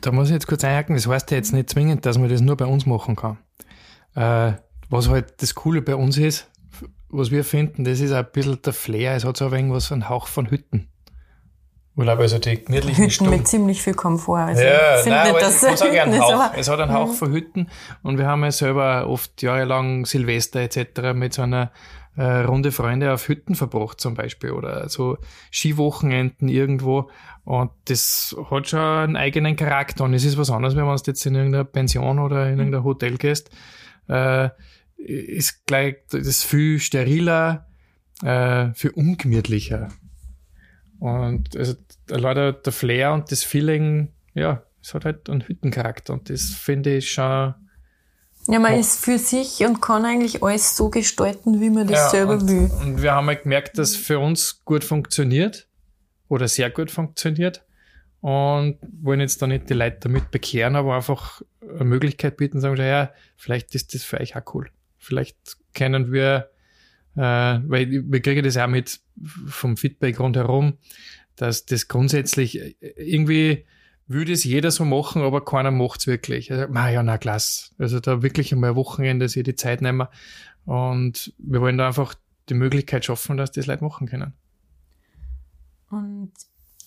Da 0.00 0.12
muss 0.12 0.28
ich 0.28 0.34
jetzt 0.34 0.46
kurz 0.46 0.64
einhaken, 0.64 0.96
das 0.96 1.06
heißt 1.06 1.30
ja 1.30 1.36
jetzt 1.36 1.52
nicht 1.52 1.70
zwingend, 1.70 2.04
dass 2.04 2.18
man 2.18 2.28
das 2.28 2.40
nur 2.40 2.56
bei 2.56 2.66
uns 2.66 2.86
machen 2.86 3.16
kann. 3.16 3.38
Äh, 4.14 4.52
was 4.90 5.08
halt 5.08 5.40
das 5.40 5.54
Coole 5.54 5.82
bei 5.82 5.96
uns 5.96 6.18
ist, 6.18 6.50
was 7.08 7.30
wir 7.30 7.44
finden, 7.44 7.84
das 7.84 8.00
ist 8.00 8.12
ein 8.12 8.26
bisschen 8.32 8.60
der 8.62 8.72
Flair, 8.72 9.16
es 9.16 9.24
hat 9.24 9.36
so 9.36 9.46
ein 9.46 9.52
wenig 9.52 9.72
was, 9.72 9.92
einen 9.92 10.08
Hauch 10.08 10.26
von 10.26 10.50
Hütten. 10.50 10.88
Aber 11.94 12.18
also 12.18 12.38
die 12.38 12.62
gemütlichen 12.62 13.04
Hütten 13.04 13.30
mit 13.30 13.46
ziemlich 13.46 13.82
viel 13.82 13.92
Komfort. 13.92 14.46
Also 14.46 14.62
Ja, 14.62 14.96
finde 15.02 15.18
nein, 15.18 15.32
nicht, 15.32 15.42
dass 15.42 15.62
ich 15.62 15.76
sagen, 15.76 15.98
einen 15.98 16.20
Hauch. 16.20 16.52
Es 16.56 16.68
hat 16.68 16.80
einen 16.80 16.92
Hauch 16.92 17.12
von 17.12 17.32
Hütten 17.32 17.68
und 18.02 18.16
wir 18.16 18.26
haben 18.26 18.42
ja 18.44 18.50
selber 18.50 19.06
oft 19.08 19.42
jahrelang 19.42 20.06
Silvester 20.06 20.60
etc. 20.60 21.12
mit 21.14 21.34
so 21.34 21.42
einer 21.42 21.70
äh, 22.16 22.22
Runde 22.22 22.72
Freunde 22.72 23.12
auf 23.12 23.28
Hütten 23.28 23.54
verbracht 23.54 24.00
zum 24.00 24.14
Beispiel 24.14 24.52
oder 24.52 24.88
so 24.88 25.18
Skiwochenenden 25.50 26.48
irgendwo 26.48 27.10
und 27.44 27.70
das 27.86 28.34
hat 28.50 28.68
schon 28.68 28.80
einen 28.80 29.16
eigenen 29.16 29.56
Charakter 29.56 30.04
und 30.04 30.14
es 30.14 30.24
ist 30.24 30.38
was 30.38 30.50
anderes, 30.50 30.76
wenn 30.76 30.84
man 30.84 30.98
jetzt 31.04 31.26
in 31.26 31.34
irgendeiner 31.34 31.64
Pension 31.64 32.18
oder 32.18 32.48
in 32.48 32.58
irgendein 32.58 32.84
Hotel 32.84 33.18
gehst, 33.18 33.50
äh, 34.08 34.50
ist 34.96 35.66
gleich 35.66 35.96
das 36.10 36.26
ist 36.26 36.44
viel 36.44 36.78
steriler, 36.78 37.66
äh, 38.22 38.72
viel 38.74 38.90
ungemütlicher. 38.90 39.88
Und 41.00 41.56
also 41.56 41.74
leider 42.08 42.52
der 42.52 42.72
Flair 42.72 43.12
und 43.12 43.32
das 43.32 43.42
Feeling, 43.42 44.12
ja, 44.34 44.62
es 44.80 44.94
hat 44.94 45.04
halt 45.04 45.28
einen 45.28 45.40
Hüttencharakter 45.40 46.12
und 46.12 46.30
das 46.30 46.50
finde 46.50 46.96
ich 46.96 47.10
schon. 47.10 47.54
Ja, 48.48 48.58
man 48.58 48.74
ist 48.74 49.04
für 49.04 49.18
sich 49.18 49.64
und 49.64 49.80
kann 49.80 50.04
eigentlich 50.04 50.42
alles 50.42 50.76
so 50.76 50.90
gestalten, 50.90 51.60
wie 51.60 51.70
man 51.70 51.86
das 51.86 51.98
ja, 51.98 52.08
selber 52.10 52.32
und, 52.34 52.48
will. 52.48 52.70
Und 52.82 53.02
wir 53.02 53.12
haben 53.12 53.26
halt 53.26 53.44
gemerkt, 53.44 53.78
dass 53.78 53.94
für 53.94 54.18
uns 54.18 54.64
gut 54.64 54.82
funktioniert 54.84 55.68
oder 56.28 56.48
sehr 56.48 56.70
gut 56.70 56.90
funktioniert 56.90 57.64
und 58.22 58.78
wollen 59.02 59.18
jetzt 59.18 59.42
da 59.42 59.48
nicht 59.48 59.68
die 59.68 59.74
Leute 59.74 59.98
damit 60.00 60.30
bekehren, 60.30 60.76
aber 60.76 60.94
einfach 60.94 61.42
eine 61.60 61.84
Möglichkeit 61.84 62.36
bieten, 62.36 62.60
sagen, 62.60 62.76
ja, 62.76 63.10
vielleicht 63.36 63.74
ist 63.74 63.94
das 63.94 64.04
für 64.04 64.20
euch 64.20 64.36
auch 64.36 64.54
cool. 64.54 64.70
Vielleicht 64.96 65.36
können 65.74 66.12
wir, 66.12 66.50
äh, 67.16 67.20
weil 67.20 67.90
wir 67.90 68.22
kriegen 68.22 68.44
das 68.44 68.56
auch 68.56 68.68
mit 68.68 69.00
vom 69.46 69.76
Feedback 69.76 70.20
rundherum, 70.20 70.78
dass 71.34 71.66
das 71.66 71.88
grundsätzlich 71.88 72.76
irgendwie 72.80 73.64
würde 74.06 74.32
es 74.32 74.44
jeder 74.44 74.70
so 74.70 74.84
machen, 74.84 75.22
aber 75.22 75.44
keiner 75.44 75.72
macht's 75.72 76.06
wirklich. 76.06 76.52
Also, 76.52 76.66
na 76.70 76.90
ja, 76.90 77.02
na 77.02 77.18
klasse. 77.18 77.70
Also 77.78 77.98
da 77.98 78.22
wirklich 78.22 78.52
einmal 78.52 78.70
ein 78.70 78.76
Wochenende 78.76 79.28
sich 79.28 79.42
die 79.42 79.56
Zeit 79.56 79.82
nehmen. 79.82 80.06
Und 80.64 81.34
wir 81.38 81.60
wollen 81.60 81.78
da 81.78 81.88
einfach 81.88 82.14
die 82.48 82.54
Möglichkeit 82.54 83.04
schaffen, 83.04 83.36
dass 83.36 83.50
das 83.50 83.66
Leute 83.66 83.82
machen 83.82 84.06
können. 84.06 84.34
Und 85.90 86.32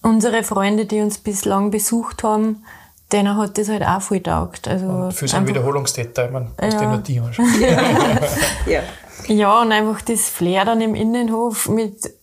unsere 0.05 0.43
Freunde, 0.43 0.85
die 0.85 1.01
uns 1.01 1.17
bislang 1.17 1.71
besucht 1.71 2.23
haben, 2.23 2.63
denen 3.11 3.37
hat 3.37 3.57
das 3.57 3.69
halt 3.69 3.83
auch 3.83 4.01
viel 4.01 4.21
taugt. 4.21 4.67
Also 4.67 5.09
Für 5.11 5.27
so 5.27 5.37
einen 5.37 5.47
Wiederholungstäter, 5.47 6.25
ich 6.25 6.31
meine, 6.31 6.51
Ja. 6.61 6.69
dir 6.69 6.87
nur 6.87 6.97
die 6.99 7.19
anschauen. 7.19 7.47
Ja. 8.65 8.81
Ja, 9.27 9.61
und 9.61 9.71
einfach 9.71 10.01
das 10.01 10.29
Flair 10.29 10.65
dann 10.65 10.81
im 10.81 10.93
Innenhof 10.95 11.67
mit 11.69 12.13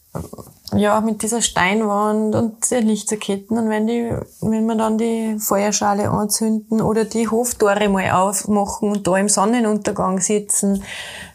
ja, 0.75 1.01
mit 1.01 1.23
dieser 1.23 1.43
Steinwand 1.43 2.35
und 2.35 2.71
der 2.71 2.81
Lichterketten 2.81 3.59
und 3.59 3.69
wenn 3.69 3.87
die, 3.87 4.11
wenn 4.41 4.67
wir 4.67 4.75
dann 4.75 4.97
die 4.99 5.37
Feuerschale 5.39 6.09
anzünden 6.11 6.81
oder 6.81 7.05
die 7.05 7.29
Hoftore 7.29 7.89
mal 7.89 8.11
aufmachen 8.11 8.91
und 8.91 9.07
da 9.07 9.17
im 9.17 9.29
Sonnenuntergang 9.29 10.21
sitzen, 10.21 10.83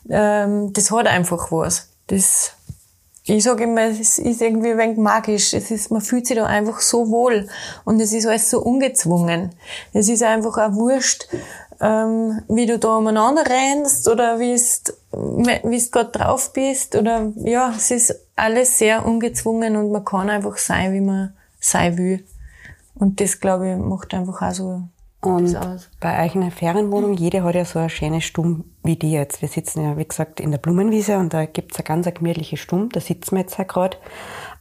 ähm, 0.10 0.74
das 0.74 0.90
hat 0.92 1.08
einfach 1.08 1.52
was. 1.52 1.90
Das, 2.08 2.54
ich 3.30 3.44
sage 3.44 3.66
immer, 3.66 3.82
es 3.82 4.20
ist 4.20 4.42
irgendwie 4.42 4.72
ein 4.72 4.78
wenig 4.78 4.98
magisch. 4.98 5.54
Es 5.54 5.70
ist, 5.70 5.92
man 5.92 6.02
fühlt 6.02 6.26
sich 6.28 6.38
da 6.38 6.46
einfach 6.46 6.80
so 6.80 7.10
wohl 7.10 7.50
und 7.84 8.00
es 8.00 8.14
ist 8.14 8.26
alles 8.26 8.50
so 8.50 8.62
ungezwungen. 8.62 9.52
Es 9.94 10.08
ist 10.08 10.24
einfach 10.24 10.58
auch 10.58 10.74
wurscht, 10.74 11.28
ähm, 11.82 12.42
wie 12.48 12.66
du 12.66 12.80
da 12.80 12.96
umeinander 12.96 13.44
rennst 13.46 14.08
oder 14.08 14.40
wie 14.40 14.56
du 14.56 15.92
gerade 15.92 16.12
drauf 16.12 16.54
bist 16.54 16.96
oder 16.96 17.34
ja, 17.36 17.74
es 17.76 17.92
ist 17.92 18.16
alles 18.36 18.78
sehr 18.78 19.06
ungezwungen 19.06 19.76
und 19.76 19.92
man 19.92 20.06
kann 20.06 20.30
einfach 20.30 20.58
sein, 20.58 20.94
wie 20.94 21.02
man 21.02 21.34
sein 21.60 21.98
will. 21.98 22.26
Und 22.96 23.20
das, 23.20 23.40
glaube 23.40 23.72
ich, 23.72 23.78
macht 23.78 24.14
einfach 24.14 24.42
auch 24.42 24.54
so 24.54 24.82
und 25.22 25.58
bei 26.00 26.26
euch 26.26 26.36
in 26.36 26.42
der 26.42 26.52
Ferienwohnung, 26.52 27.14
jede 27.14 27.44
hat 27.44 27.56
ja 27.56 27.66
so 27.66 27.80
eine 27.80 27.90
schöne 27.90 28.22
Stumm 28.22 28.66
wie 28.84 28.96
die 28.96 29.12
jetzt. 29.12 29.42
Wir 29.42 29.50
sitzen 29.50 29.84
ja, 29.84 29.98
wie 29.98 30.08
gesagt, 30.08 30.40
in 30.40 30.52
der 30.52 30.60
Blumenwiese 30.60 31.18
und 31.18 31.34
da 31.34 31.46
gibt's 31.46 31.78
eine 31.78 31.86
ganz 31.86 32.06
gemütliche 32.14 32.58
Stumm, 32.58 32.90
da 32.90 33.00
sitzen 33.00 33.36
wir 33.36 33.42
jetzt 33.42 33.58
ja 33.58 33.64
gerade. 33.64 33.98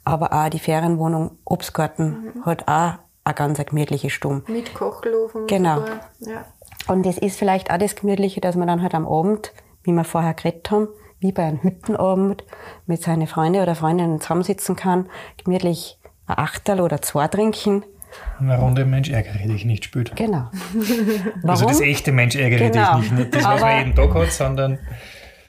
Aber 0.04 0.32
auch 0.32 0.48
die 0.48 0.58
Ferienwohnung 0.58 1.38
Obstgarten 1.44 2.32
mhm. 2.34 2.46
hat 2.46 2.68
auch 2.68 2.94
eine 3.24 3.34
ganz 3.34 3.58
gemütliche 3.58 4.08
Stumm. 4.08 4.44
Mit 4.46 4.74
Kochlofen. 4.74 5.46
Genau. 5.46 5.80
Ja. 6.20 6.44
Und 6.88 7.04
das 7.04 7.18
ist 7.18 7.38
vielleicht 7.38 7.70
auch 7.70 7.78
das 7.78 7.96
Gemütliche, 7.96 8.40
dass 8.40 8.56
man 8.56 8.68
dann 8.68 8.82
halt 8.82 8.94
am 8.94 9.06
Abend, 9.06 9.52
wie 9.82 9.92
wir 9.92 10.04
vorher 10.04 10.34
geredet 10.34 10.70
haben, 10.70 10.88
wie 11.18 11.32
bei 11.32 11.44
einem 11.44 11.62
Hüttenabend 11.62 12.44
mit 12.86 13.02
seinen 13.02 13.26
Freunden 13.26 13.62
oder 13.62 13.74
Freundinnen 13.74 14.20
zusammensitzen 14.20 14.76
kann, 14.76 15.08
gemütlich 15.42 15.98
ein 16.26 16.38
Achtel 16.38 16.80
oder 16.80 17.02
zwei 17.02 17.28
trinken. 17.28 17.84
Eine 18.38 18.58
Runde 18.58 18.84
Mensch 18.84 19.10
ärgere 19.10 19.48
dich 19.48 19.64
nicht 19.64 19.84
spielt. 19.84 20.14
Genau. 20.16 20.50
also 21.46 21.66
das 21.66 21.80
echte 21.80 22.12
Mensch 22.12 22.36
ärgere 22.36 22.70
genau. 22.70 23.00
dich 23.00 23.10
nicht. 23.10 23.18
Nicht 23.18 23.34
das, 23.34 23.44
was 23.44 23.60
man 23.60 23.78
jeden 23.78 23.94
Tag 23.94 24.14
hat, 24.14 24.32
sondern. 24.32 24.78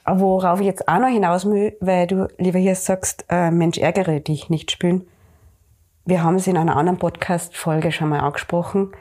Worauf 0.05 0.61
ich 0.61 0.65
jetzt 0.65 0.87
auch 0.87 0.99
noch 0.99 1.09
hinaus 1.09 1.45
will, 1.45 1.75
weil 1.81 2.07
du, 2.07 2.29
lieber 2.37 2.59
hier 2.59 2.75
sagst, 2.75 3.25
äh, 3.29 3.51
Mensch 3.51 3.77
ärgere 3.77 4.21
dich 4.21 4.49
nicht 4.49 4.71
spielen. 4.71 5.05
Wir 6.05 6.23
haben 6.23 6.35
es 6.35 6.47
in 6.47 6.57
einer 6.57 6.77
anderen 6.77 6.97
Podcast-Folge 6.97 7.91
schon 7.91 8.09
mal 8.09 8.21
angesprochen. 8.21 8.91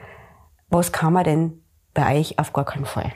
Was 0.68 0.90
kann 0.90 1.12
man 1.12 1.22
denn 1.22 1.60
bei 1.96 2.20
euch 2.20 2.38
auf 2.38 2.52
gar 2.52 2.64
keinen 2.64 2.84
Fall. 2.84 3.12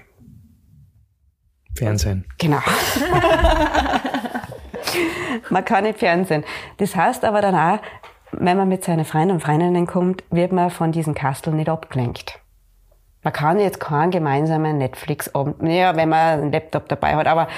Fernsehen. 1.76 2.26
Genau. 2.38 2.58
man 5.50 5.64
kann 5.64 5.84
nicht 5.84 6.00
Fernsehen. 6.00 6.42
Das 6.78 6.96
heißt 6.96 7.24
aber 7.24 7.42
dann 7.42 7.54
auch, 7.54 7.78
wenn 8.32 8.56
man 8.56 8.68
mit 8.68 8.84
seinen 8.84 9.04
Freunden 9.04 9.32
und 9.32 9.42
Freundinnen 9.42 9.86
kommt, 9.86 10.24
wird 10.30 10.52
man 10.52 10.70
von 10.70 10.92
diesem 10.92 11.14
Kastel 11.14 11.52
nicht 11.52 11.68
abgelenkt. 11.68 12.40
Man 13.22 13.34
kann 13.34 13.60
jetzt 13.60 13.80
keinen 13.80 14.10
gemeinsamen 14.10 14.78
Netflix-Abend, 14.78 15.56
ja, 15.62 15.94
wenn 15.94 16.08
man 16.08 16.40
einen 16.40 16.52
Laptop 16.52 16.88
dabei 16.88 17.16
hat, 17.16 17.26
aber 17.26 17.48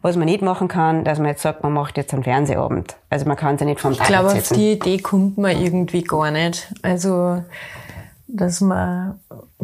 was 0.00 0.16
man 0.16 0.24
nicht 0.24 0.40
machen 0.40 0.66
kann, 0.66 1.04
dass 1.04 1.18
man 1.18 1.28
jetzt 1.28 1.42
sagt, 1.42 1.62
man 1.62 1.74
macht 1.74 1.98
jetzt 1.98 2.14
einen 2.14 2.24
Fernsehabend. 2.24 2.96
Also 3.10 3.26
man 3.26 3.36
kann 3.36 3.58
sich 3.58 3.66
nicht 3.66 3.80
vom 3.80 3.92
Ich 3.92 3.98
glaube, 3.98 4.28
auf 4.28 4.48
die 4.48 4.72
Idee 4.72 4.96
kommt 4.96 5.36
man 5.36 5.60
irgendwie 5.60 6.02
gar 6.02 6.30
nicht. 6.30 6.72
Also, 6.80 7.44
dass 8.28 8.62
man, 8.62 9.20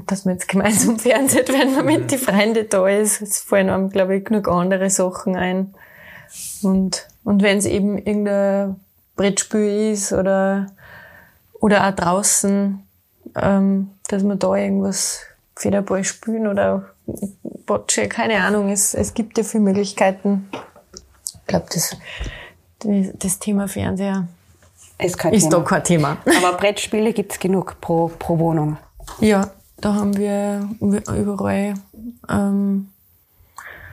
dass 0.06 0.26
man 0.26 0.35
jetzt 0.35 0.49
gemeinsam 0.49 0.99
fernseht, 0.99 1.50
wenn 1.50 1.75
man 1.75 1.87
mit 1.87 2.11
den 2.11 2.18
Freunden 2.18 2.66
da 2.68 2.87
ist. 2.87 3.23
Es 3.23 3.40
fallen 3.40 3.70
einem, 3.70 3.88
glaube 3.88 4.16
ich, 4.16 4.26
genug 4.26 4.49
andere 4.49 4.90
Sachen 4.90 5.37
ein. 5.37 5.75
Und, 6.62 7.08
und 7.25 7.42
wenn 7.42 7.56
es 7.56 7.64
eben 7.64 7.96
irgendein 7.96 8.76
Brettspiel 9.16 9.92
ist 9.92 10.12
oder, 10.12 10.66
oder 11.61 11.88
auch 11.88 11.94
draußen, 11.94 12.82
ähm, 13.34 13.91
dass 14.08 14.23
man 14.23 14.38
da 14.38 14.54
irgendwas 14.54 15.21
Federball 15.56 16.04
spielen 16.04 16.47
oder 16.47 16.91
Bocce, 17.67 18.08
keine 18.08 18.43
Ahnung. 18.43 18.71
Es, 18.71 18.95
es 18.95 19.14
gibt 19.14 19.38
ja 19.38 19.45
viele 19.45 19.64
Möglichkeiten. 19.64 20.49
Ich 20.52 21.47
glaube, 21.47 21.67
das, 21.73 21.97
das 23.19 23.38
Thema 23.38 23.69
Fernseher 23.69 24.28
ist, 24.99 25.19
kein 25.19 25.32
ist 25.32 25.45
Thema. 25.45 25.56
da 25.56 25.64
kein 25.64 25.84
Thema. 25.84 26.17
Aber 26.38 26.56
Brettspiele 26.56 27.12
gibt's 27.12 27.38
genug 27.38 27.80
pro, 27.80 28.08
pro 28.19 28.38
Wohnung. 28.38 28.76
Ja, 29.21 29.50
da 29.80 29.95
haben 29.95 30.17
wir 30.17 30.69
überall. 30.80 31.75
Ähm, 32.28 32.88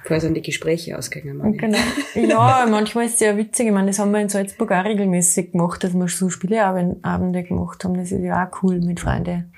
Vorher 0.04 0.22
sind 0.22 0.34
die 0.34 0.42
Gespräche 0.42 0.98
ausgegangen. 0.98 1.58
Genau. 1.58 1.78
Ja, 2.16 2.66
manchmal 2.70 3.06
ist 3.06 3.14
es 3.14 3.20
sehr 3.20 3.38
witzig. 3.38 3.68
Ich 3.68 3.74
meine, 3.74 3.88
das 3.88 4.00
haben 4.00 4.12
wir 4.12 4.20
in 4.20 4.30
Salzburg 4.30 4.72
auch 4.72 4.84
regelmäßig 4.84 5.54
gemacht, 5.54 5.84
dass 5.84 5.94
wir 5.94 6.08
so 6.10 6.30
Spieleabende 6.30 7.44
gemacht 7.44 7.84
haben. 7.84 7.96
Das 7.96 8.12
ist 8.12 8.22
ja 8.22 8.46
auch 8.46 8.64
cool 8.64 8.80
mit 8.82 9.00
Freunden. 9.00 9.54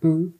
Mhm. 0.00 0.34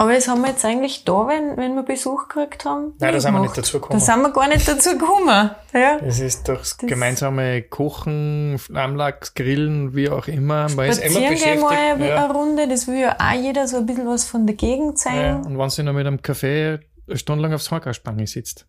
Aber 0.00 0.14
das 0.14 0.28
haben 0.28 0.40
wir 0.40 0.48
jetzt 0.48 0.64
eigentlich 0.64 1.04
da, 1.04 1.28
wenn, 1.28 1.58
wenn 1.58 1.74
wir 1.74 1.82
Besuch 1.82 2.28
gekriegt 2.28 2.64
haben. 2.64 2.94
Nein, 3.00 3.12
da 3.12 3.20
sind 3.20 3.34
wir 3.34 3.40
nicht 3.40 3.58
dazu 3.58 3.80
gekommen. 3.80 4.00
Da 4.00 4.02
sind 4.02 4.22
wir 4.22 4.32
gar 4.32 4.48
nicht 4.48 4.66
dazu 4.66 4.96
gekommen. 4.96 5.50
Ja. 5.74 5.98
Es 5.98 6.20
ist 6.20 6.48
doch 6.48 6.56
das 6.56 6.78
gemeinsame 6.78 7.60
Kochen, 7.60 8.56
Flammlachs, 8.58 9.34
Grillen, 9.34 9.94
wie 9.94 10.08
auch 10.08 10.26
immer. 10.26 10.70
Man 10.70 10.88
ist 10.88 11.04
immer 11.04 11.28
beschäftigt. 11.28 11.60
mal 11.60 11.76
eine, 11.76 12.08
ja. 12.08 12.24
eine 12.24 12.32
Runde, 12.32 12.66
das 12.66 12.88
will 12.88 12.98
ja 12.98 13.14
auch 13.20 13.34
jeder 13.34 13.68
so 13.68 13.76
ein 13.76 13.84
bisschen 13.84 14.06
was 14.06 14.24
von 14.24 14.46
der 14.46 14.56
Gegend 14.56 14.98
zeigen. 14.98 15.20
Ja. 15.20 15.36
Und 15.46 15.58
wenn 15.58 15.68
sie 15.68 15.82
noch 15.82 15.92
mit 15.92 16.06
einem 16.06 16.22
Kaffee 16.22 16.78
eine 17.10 17.18
Stunde 17.18 17.42
lang 17.42 17.52
aufs 17.52 17.70
Horgaspange 17.70 18.26
sitzt. 18.26 18.66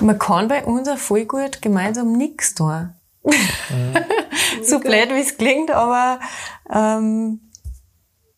Man 0.00 0.18
kann 0.18 0.48
bei 0.48 0.64
uns 0.64 0.88
auch 0.88 0.98
voll 0.98 1.24
gut 1.24 1.62
gemeinsam 1.62 2.12
nichts 2.12 2.54
tun. 2.54 2.94
Mhm. 3.24 3.94
so 4.62 4.78
blöd, 4.80 5.10
wie 5.10 5.20
es 5.20 5.36
klingt, 5.36 5.70
aber 5.70 6.20
ähm, 6.70 7.40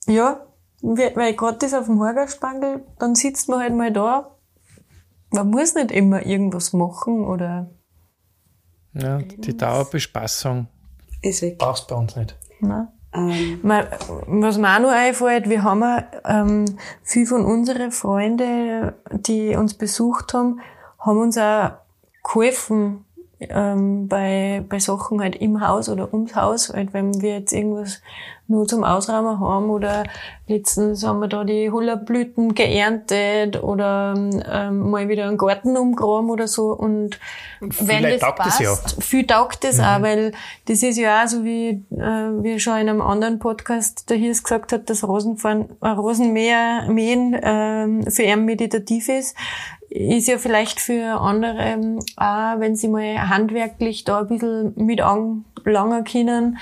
ja, 0.06 0.46
weil 0.80 1.34
gerade 1.34 1.58
das 1.58 1.74
auf 1.74 1.86
dem 1.86 1.98
Horgerspangel, 1.98 2.84
dann 2.98 3.14
sitzt 3.14 3.48
man 3.48 3.60
halt 3.60 3.74
mal 3.74 3.92
da. 3.92 4.36
Man 5.30 5.50
muss 5.50 5.74
nicht 5.74 5.90
immer 5.90 6.24
irgendwas 6.24 6.72
machen 6.72 7.26
oder. 7.26 7.70
Ja, 8.94 9.18
die 9.18 9.56
weg. 11.42 11.58
Brauchst 11.58 11.88
bei 11.88 11.96
uns 11.96 12.16
nicht. 12.16 12.36
Nein. 12.60 12.88
Ähm. 13.14 13.60
Was 13.62 14.58
mir 14.58 14.76
auch 14.76 14.80
noch 14.80 14.90
einfällt, 14.90 15.48
wir 15.48 15.62
haben 15.62 16.04
ähm, 16.24 16.64
viele 17.02 17.26
von 17.26 17.44
unseren 17.44 17.90
Freunden, 17.90 18.92
die 19.10 19.56
uns 19.56 19.74
besucht 19.74 20.34
haben, 20.34 20.60
haben 20.98 21.18
uns 21.18 21.38
auch 21.38 21.72
geholfen, 22.22 23.04
ähm, 23.40 24.08
bei, 24.08 24.64
bei 24.68 24.78
Sachen 24.78 25.20
halt 25.20 25.36
im 25.36 25.66
Haus 25.66 25.88
oder 25.88 26.12
ums 26.12 26.34
Haus, 26.34 26.72
halt 26.72 26.92
wenn 26.92 27.20
wir 27.22 27.38
jetzt 27.38 27.52
irgendwas 27.52 28.02
nur 28.48 28.66
zum 28.66 28.82
Ausraumen 28.82 29.38
haben 29.40 29.68
oder 29.68 30.04
letztens 30.46 31.04
haben 31.06 31.20
wir 31.20 31.28
da 31.28 31.44
die 31.44 31.70
Hullerblüten 31.70 32.54
geerntet 32.54 33.62
oder 33.62 34.14
ähm, 34.16 34.90
mal 34.90 35.08
wieder 35.08 35.28
einen 35.28 35.36
Garten 35.36 35.76
umgraben 35.76 36.30
oder 36.30 36.48
so 36.48 36.72
und, 36.72 37.18
und 37.60 37.86
wenn 37.86 38.02
das 38.02 38.20
passt, 38.20 38.38
das 38.38 38.60
ja. 38.60 38.74
viel 39.00 39.26
taugt 39.26 39.64
das 39.64 39.76
mhm. 39.76 39.84
auch, 39.84 40.02
weil 40.02 40.32
das 40.64 40.82
ist 40.82 40.96
ja 40.96 41.22
auch 41.22 41.28
so 41.28 41.44
wie 41.44 41.84
äh, 41.90 42.42
wie 42.42 42.58
schon 42.58 42.78
in 42.78 42.88
einem 42.88 43.02
anderen 43.02 43.38
Podcast 43.38 44.08
der 44.08 44.16
hier 44.16 44.32
gesagt 44.32 44.72
hat, 44.72 44.88
dass 44.88 45.06
Rosenfahren, 45.06 45.68
äh, 45.82 45.88
Rosenmähen 45.88 47.34
äh, 47.34 48.10
für 48.10 48.22
ihn 48.22 48.46
meditativ 48.46 49.10
ist 49.10 49.36
ist 49.90 50.28
ja 50.28 50.38
vielleicht 50.38 50.80
für 50.80 51.20
andere 51.20 51.58
ähm, 51.60 51.98
auch, 52.16 52.60
wenn 52.60 52.76
sie 52.76 52.88
mal 52.88 53.28
handwerklich 53.28 54.04
da 54.04 54.20
ein 54.20 54.28
bisschen 54.28 54.72
mit 54.76 55.00
anlangen 55.00 56.04
können, 56.04 56.58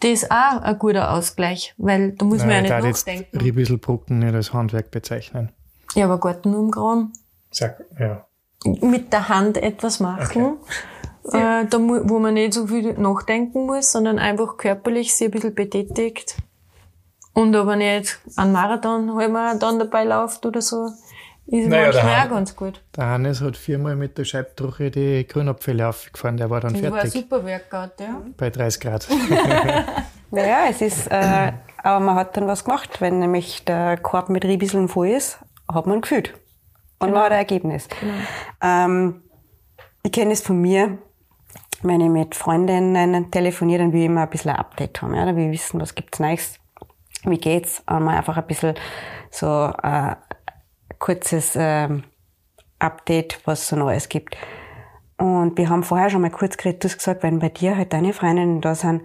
das 0.00 0.30
auch 0.30 0.62
ein 0.62 0.78
guter 0.78 1.12
Ausgleich, 1.12 1.74
weil 1.78 2.12
da 2.12 2.24
muss 2.24 2.38
Nein, 2.38 2.48
man 2.48 2.64
ja 2.64 2.80
nicht 2.80 2.96
nachdenken. 2.96 3.36
Ich 3.36 3.42
Ribisselbrucken 3.42 4.18
nicht 4.18 4.34
als 4.34 4.52
Handwerk 4.52 4.90
bezeichnen. 4.90 5.52
Ja, 5.94 6.04
aber 6.04 6.20
Garten 6.20 6.54
umgraben. 6.54 7.12
Sag, 7.50 7.84
ja. 7.98 8.26
Mit 8.64 9.12
der 9.12 9.28
Hand 9.28 9.56
etwas 9.56 10.00
machen. 10.00 10.58
Okay. 11.22 11.62
Äh, 11.62 11.66
da, 11.66 11.78
wo 11.78 12.18
man 12.18 12.34
nicht 12.34 12.54
so 12.54 12.66
viel 12.66 12.92
nachdenken 12.94 13.66
muss, 13.66 13.92
sondern 13.92 14.18
einfach 14.18 14.56
körperlich 14.56 15.14
sich 15.14 15.28
ein 15.28 15.30
bisschen 15.32 15.54
betätigt. 15.54 16.36
Und 17.32 17.54
aber 17.54 17.76
nicht 17.76 18.18
einen 18.36 18.52
Marathon 18.52 19.14
halber 19.14 19.54
dann 19.58 19.78
dabei 19.78 20.04
läuft 20.04 20.46
oder 20.46 20.62
so. 20.62 20.90
Ist 21.46 21.68
naja, 21.68 21.92
manchmal 21.92 22.26
auch 22.26 22.30
ganz 22.30 22.56
gut. 22.56 22.82
Der 22.96 23.06
Hannes 23.06 23.40
hat 23.40 23.56
viermal 23.56 23.94
mit 23.94 24.18
der 24.18 24.24
Scheibtruche 24.24 24.90
die 24.90 25.26
Grünabfälle 25.26 25.88
aufgefahren, 25.88 26.36
der 26.36 26.50
war 26.50 26.60
dann 26.60 26.72
das 26.72 26.80
fertig. 26.80 27.02
Das 27.02 27.14
war 27.14 27.20
ein 27.20 27.22
super 27.22 27.44
Workout, 27.44 28.00
ja. 28.00 28.22
Bei 28.36 28.50
30 28.50 28.80
Grad. 28.80 29.08
naja, 30.32 30.64
es 30.68 30.82
ist, 30.82 31.06
äh, 31.06 31.52
aber 31.84 32.00
man 32.00 32.16
hat 32.16 32.36
dann 32.36 32.48
was 32.48 32.64
gemacht. 32.64 33.00
Wenn 33.00 33.20
nämlich 33.20 33.64
der 33.64 33.96
Korb 33.96 34.28
mit 34.28 34.44
Riebiseln 34.44 34.88
voll 34.88 35.08
ist, 35.08 35.38
hat 35.72 35.86
man 35.86 36.00
gefühlt. 36.00 36.34
Und 36.98 37.08
genau. 37.08 37.20
man 37.20 37.24
hat 37.26 37.32
ein 37.32 37.38
Ergebnis. 37.38 37.88
Genau. 38.00 38.14
Ähm, 38.60 39.22
ich 40.02 40.10
kenne 40.10 40.32
es 40.32 40.40
von 40.40 40.60
mir, 40.60 40.98
wenn 41.82 42.00
ich 42.00 42.08
mit 42.08 42.34
Freundinnen 42.34 43.30
telefoniere, 43.30 43.82
dann 43.82 43.92
will 43.92 44.00
ich 44.00 44.06
immer 44.06 44.22
ein 44.22 44.30
bisschen 44.30 44.50
ein 44.50 44.56
Update 44.56 45.00
haben. 45.00 45.14
Ja? 45.14 45.24
Dann 45.24 45.36
will 45.36 45.46
ich 45.46 45.60
wissen, 45.60 45.80
was 45.80 45.94
gibt's 45.94 46.18
Neues, 46.18 46.58
wie 47.24 47.38
geht's, 47.38 47.82
und 47.86 48.04
mal 48.04 48.16
einfach 48.16 48.36
ein 48.36 48.46
bisschen 48.46 48.74
so 49.30 49.72
äh, 49.82 50.16
kurzes 50.98 51.52
ähm, 51.56 52.04
Update, 52.78 53.40
was 53.44 53.62
es 53.62 53.68
so 53.68 53.76
Neues 53.76 54.08
gibt. 54.08 54.36
Und 55.18 55.56
wir 55.56 55.70
haben 55.70 55.82
vorher 55.82 56.10
schon 56.10 56.20
mal 56.20 56.30
kurz 56.30 56.56
geredet, 56.56 56.84
du 56.84 56.88
hast 56.88 56.98
gesagt, 56.98 57.22
wenn 57.22 57.38
bei 57.38 57.48
dir 57.48 57.76
halt 57.76 57.92
deine 57.92 58.12
Freundinnen 58.12 58.60
da 58.60 58.74
sind, 58.74 59.02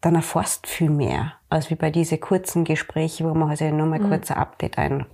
dann 0.00 0.14
erfasst 0.14 0.66
viel 0.66 0.88
mehr, 0.88 1.34
als 1.50 1.68
wie 1.68 1.74
bei 1.74 1.90
diesen 1.90 2.20
kurzen 2.20 2.64
Gesprächen, 2.64 3.28
wo 3.28 3.34
man 3.34 3.50
halt 3.50 3.60
nur 3.74 3.86
mal 3.86 4.00
kurz 4.00 4.30
ein 4.30 4.38
Update 4.38 4.78
ein. 4.78 5.04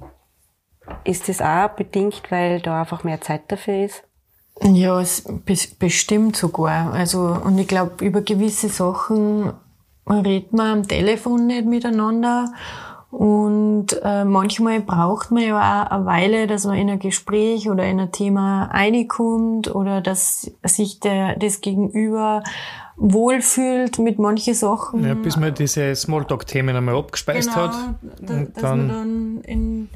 Ist 1.02 1.28
das 1.28 1.42
auch 1.42 1.70
bedingt, 1.70 2.30
weil 2.30 2.60
da 2.60 2.80
einfach 2.80 3.02
mehr 3.02 3.20
Zeit 3.20 3.50
dafür 3.50 3.84
ist? 3.84 4.04
Ja, 4.62 5.00
es 5.00 5.26
bes- 5.28 5.76
bestimmt 5.76 6.36
sogar. 6.36 6.92
Also, 6.92 7.36
und 7.44 7.58
ich 7.58 7.66
glaube, 7.66 8.04
über 8.04 8.20
gewisse 8.20 8.68
Sachen 8.68 9.52
redet 10.08 10.52
man 10.52 10.78
am 10.78 10.88
Telefon 10.88 11.48
nicht 11.48 11.66
miteinander. 11.66 12.52
Und 13.10 13.86
äh, 14.02 14.24
manchmal 14.24 14.80
braucht 14.80 15.30
man 15.30 15.42
ja 15.42 15.86
auch 15.86 15.90
eine 15.90 16.06
Weile, 16.06 16.46
dass 16.46 16.64
man 16.66 16.76
in 16.76 16.90
ein 16.90 16.98
Gespräch 16.98 17.70
oder 17.70 17.84
in 17.86 18.00
ein 18.00 18.12
Thema 18.12 18.64
reinkommt 18.64 19.74
oder 19.74 20.00
dass 20.00 20.50
sich 20.64 21.00
der, 21.00 21.36
das 21.36 21.60
Gegenüber 21.60 22.42
wohlfühlt 22.96 23.98
mit 23.98 24.18
manchen 24.18 24.54
Sachen. 24.54 25.04
Ja, 25.06 25.14
bis 25.14 25.36
man 25.36 25.54
diese 25.54 25.94
Smalltalk-Themen 25.94 26.74
einmal 26.76 26.96
abgespeist 26.96 27.54
hat. 27.54 27.72
da, 28.20 28.34
und 28.34 28.52
dann- 28.62 28.88
dann 28.88 29.40
in, 29.42 29.88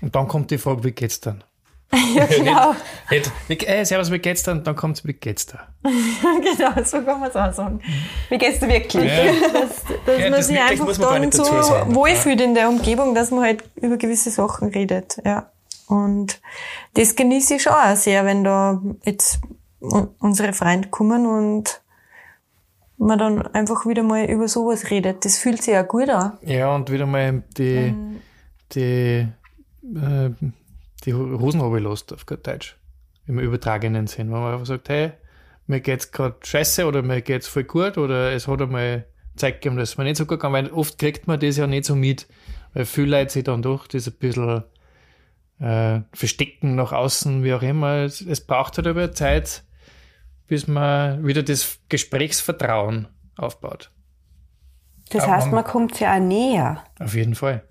Und 0.00 0.14
dann 0.14 0.28
kommt 0.28 0.50
die 0.50 0.58
Frage, 0.58 0.84
wie 0.84 0.92
geht's 0.92 1.20
dann? 1.20 1.42
ja 2.14 2.26
genau, 2.26 2.74
Nicht, 3.10 3.30
wie, 3.48 3.56
äh, 3.66 3.84
servus, 3.84 4.10
wie 4.12 4.18
geht's 4.18 4.42
dann? 4.42 4.62
Dann 4.62 4.76
kommt's, 4.76 5.06
wie 5.06 5.14
geht's 5.14 5.46
da? 5.46 5.68
genau, 5.82 6.82
so 6.84 7.00
kann 7.02 7.18
man 7.20 7.30
es 7.30 7.36
auch 7.36 7.52
sagen. 7.52 7.80
Wie 8.28 8.36
geht's 8.36 8.58
dir 8.60 8.68
wirklich? 8.68 9.10
dass, 9.10 9.84
dass 10.04 10.18
Ja, 10.18 10.24
man 10.24 10.32
das 10.38 10.46
sich 10.48 10.60
einfach 10.60 10.84
muss 10.84 10.98
man 10.98 11.12
dann 11.14 11.20
nicht 11.22 11.34
so 11.34 11.44
sagen. 11.44 11.94
wohlfühlt 11.94 12.40
in 12.42 12.54
der 12.54 12.68
Umgebung, 12.68 13.14
dass 13.14 13.30
man 13.30 13.44
halt 13.44 13.64
über 13.76 13.96
gewisse 13.96 14.30
Sachen 14.30 14.68
redet, 14.68 15.18
ja. 15.24 15.50
Und 15.86 16.42
das 16.94 17.16
genieße 17.16 17.54
ich 17.54 17.62
schon 17.62 17.72
auch 17.72 17.96
sehr, 17.96 18.26
wenn 18.26 18.44
da 18.44 18.82
jetzt 19.04 19.38
un- 19.80 20.10
unsere 20.18 20.52
Freunde 20.52 20.88
kommen 20.88 21.26
und 21.26 21.80
man 22.98 23.18
dann 23.18 23.46
einfach 23.54 23.86
wieder 23.86 24.02
mal 24.02 24.24
über 24.26 24.48
sowas 24.48 24.90
redet. 24.90 25.24
Das 25.24 25.38
fühlt 25.38 25.62
sich 25.62 25.72
ja 25.72 25.80
gut 25.82 26.10
an. 26.10 26.36
Ja, 26.42 26.74
und 26.74 26.90
wieder 26.90 27.06
mal 27.06 27.42
die, 27.56 27.94
die, 28.72 29.26
äh, 29.94 30.30
die 31.08 31.14
Hosen 31.14 31.60
runterlässt, 31.60 32.12
auf 32.12 32.26
gut 32.26 32.46
Deutsch. 32.46 32.76
Im 33.26 33.38
übertragenen 33.38 34.06
Sinn. 34.06 34.30
Wenn 34.32 34.40
man 34.40 34.52
einfach 34.54 34.66
sagt, 34.66 34.88
hey, 34.88 35.12
mir 35.66 35.80
geht's 35.80 36.12
gerade 36.12 36.36
scheiße 36.42 36.86
oder 36.86 37.02
mir 37.02 37.20
geht's 37.22 37.46
voll 37.48 37.64
gut 37.64 37.98
oder 37.98 38.32
es 38.32 38.48
hat 38.48 38.62
einmal 38.62 39.04
Zeit 39.36 39.60
gegeben, 39.60 39.76
dass 39.76 39.98
mir 39.98 40.04
nicht 40.04 40.16
so 40.16 40.26
gut 40.26 40.40
kann, 40.40 40.52
weil 40.52 40.70
oft 40.70 40.98
kriegt 40.98 41.26
man 41.26 41.38
das 41.38 41.56
ja 41.56 41.66
nicht 41.66 41.84
so 41.84 41.94
mit, 41.94 42.26
weil 42.72 42.84
viele 42.86 43.18
Leute 43.18 43.32
sich 43.32 43.44
dann 43.44 43.62
doch 43.62 43.86
das 43.86 44.06
ein 44.08 44.14
bisschen 44.14 44.64
äh, 45.60 46.00
verstecken 46.12 46.74
nach 46.74 46.92
außen, 46.92 47.44
wie 47.44 47.52
auch 47.54 47.62
immer. 47.62 47.96
Es, 48.04 48.20
es 48.20 48.40
braucht 48.46 48.76
halt 48.78 48.86
aber 48.86 49.12
Zeit, 49.12 49.64
bis 50.46 50.66
man 50.66 51.26
wieder 51.26 51.42
das 51.42 51.78
Gesprächsvertrauen 51.88 53.08
aufbaut. 53.36 53.90
Das 55.10 55.24
Aber 55.24 55.32
heißt, 55.34 55.46
man- 55.46 55.56
man 55.56 55.64
kommt 55.64 55.94
sich 55.94 56.06
auch 56.06 56.18
näher. 56.18 56.82
Auf 56.98 57.14
jeden 57.14 57.34
Fall. 57.34 57.64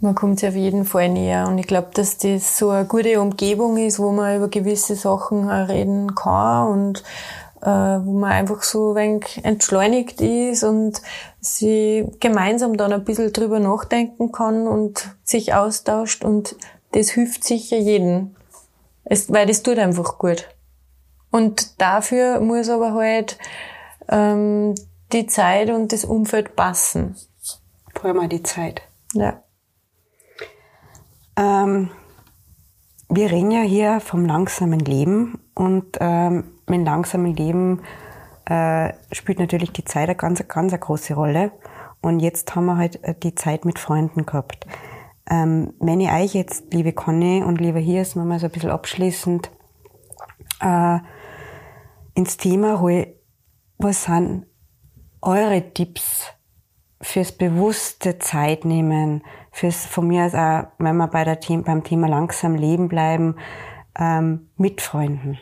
Man 0.00 0.14
kommt 0.14 0.40
sich 0.40 0.48
auf 0.48 0.54
jeden 0.54 0.84
Fall 0.84 1.10
näher. 1.10 1.46
Und 1.46 1.58
ich 1.58 1.66
glaube, 1.66 1.88
dass 1.92 2.16
das 2.16 2.56
so 2.56 2.70
eine 2.70 2.86
gute 2.86 3.20
Umgebung 3.20 3.76
ist, 3.76 3.98
wo 3.98 4.12
man 4.12 4.36
über 4.36 4.48
gewisse 4.48 4.96
Sachen 4.96 5.48
reden 5.48 6.14
kann 6.14 6.68
und 6.68 7.04
äh, 7.60 7.66
wo 7.66 8.12
man 8.12 8.32
einfach 8.32 8.62
so 8.62 8.90
ein 8.90 8.96
wenig 8.96 9.44
entschleunigt 9.44 10.20
ist 10.22 10.64
und 10.64 11.02
sie 11.40 12.06
gemeinsam 12.18 12.76
dann 12.76 12.92
ein 12.92 13.04
bisschen 13.04 13.32
drüber 13.32 13.60
nachdenken 13.60 14.32
kann 14.32 14.66
und 14.66 15.14
sich 15.22 15.52
austauscht 15.54 16.24
und 16.24 16.56
das 16.92 17.10
hilft 17.10 17.44
sicher 17.44 17.76
jedem. 17.76 18.34
Es, 19.04 19.30
weil 19.30 19.46
das 19.46 19.62
tut 19.62 19.78
einfach 19.78 20.18
gut. 20.18 20.48
Und 21.30 21.80
dafür 21.80 22.40
muss 22.40 22.68
aber 22.68 22.94
halt 22.94 23.38
ähm, 24.08 24.74
die 25.12 25.26
Zeit 25.26 25.70
und 25.70 25.92
das 25.92 26.04
Umfeld 26.04 26.56
passen. 26.56 27.16
Vor 27.94 28.10
allem 28.10 28.28
die 28.28 28.42
Zeit. 28.42 28.82
Ja. 29.12 29.42
Ähm, 31.40 31.88
wir 33.08 33.30
reden 33.30 33.50
ja 33.50 33.62
hier 33.62 34.00
vom 34.00 34.26
langsamen 34.26 34.78
Leben 34.78 35.40
und 35.54 35.96
ähm, 35.98 36.52
mit 36.68 36.84
langsamen 36.84 37.34
Leben 37.34 37.80
äh, 38.44 38.92
spielt 39.10 39.38
natürlich 39.38 39.72
die 39.72 39.84
Zeit 39.84 40.08
eine 40.10 40.16
ganz, 40.16 40.46
ganz 40.46 40.72
eine 40.72 40.80
große 40.80 41.14
Rolle. 41.14 41.52
Und 42.02 42.20
jetzt 42.20 42.54
haben 42.54 42.66
wir 42.66 42.76
halt 42.76 43.02
äh, 43.04 43.14
die 43.14 43.34
Zeit 43.34 43.64
mit 43.64 43.78
Freunden 43.78 44.26
gehabt. 44.26 44.66
Ähm, 45.30 45.72
wenn 45.80 46.00
ich 46.00 46.10
euch 46.10 46.34
jetzt, 46.34 46.74
liebe 46.74 46.92
Conny 46.92 47.42
und 47.42 47.60
lieber 47.60 47.78
Hirs, 47.78 48.16
noch 48.16 48.24
mal 48.24 48.38
so 48.38 48.46
ein 48.46 48.52
bisschen 48.52 48.70
abschließend 48.70 49.50
äh, 50.60 50.98
ins 52.14 52.36
Thema 52.36 52.80
hole, 52.80 53.14
was 53.78 54.04
sind 54.04 54.46
eure 55.22 55.72
Tipps 55.72 56.26
fürs 57.00 57.32
bewusste 57.32 58.18
Zeit 58.18 58.64
nehmen, 58.66 59.22
fürs 59.52 59.86
von 59.86 60.06
mir 60.06 60.26
aus 60.26 60.34
auch, 60.34 60.72
wenn 60.78 60.96
wir 60.96 61.08
bei 61.08 61.24
der 61.24 61.40
Thema, 61.40 61.62
beim 61.64 61.84
Thema 61.84 62.08
langsam 62.08 62.54
leben 62.54 62.88
bleiben, 62.88 63.36
ähm, 63.98 64.50
mit 64.56 64.80
Freunden. 64.80 65.38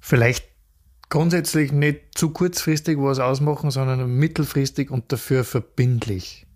Vielleicht 0.00 0.48
grundsätzlich 1.08 1.72
nicht 1.72 2.16
zu 2.16 2.30
kurzfristig 2.30 2.98
was 2.98 3.18
ausmachen, 3.18 3.70
sondern 3.70 4.10
mittelfristig 4.16 4.90
und 4.90 5.12
dafür 5.12 5.44
verbindlich. 5.44 6.46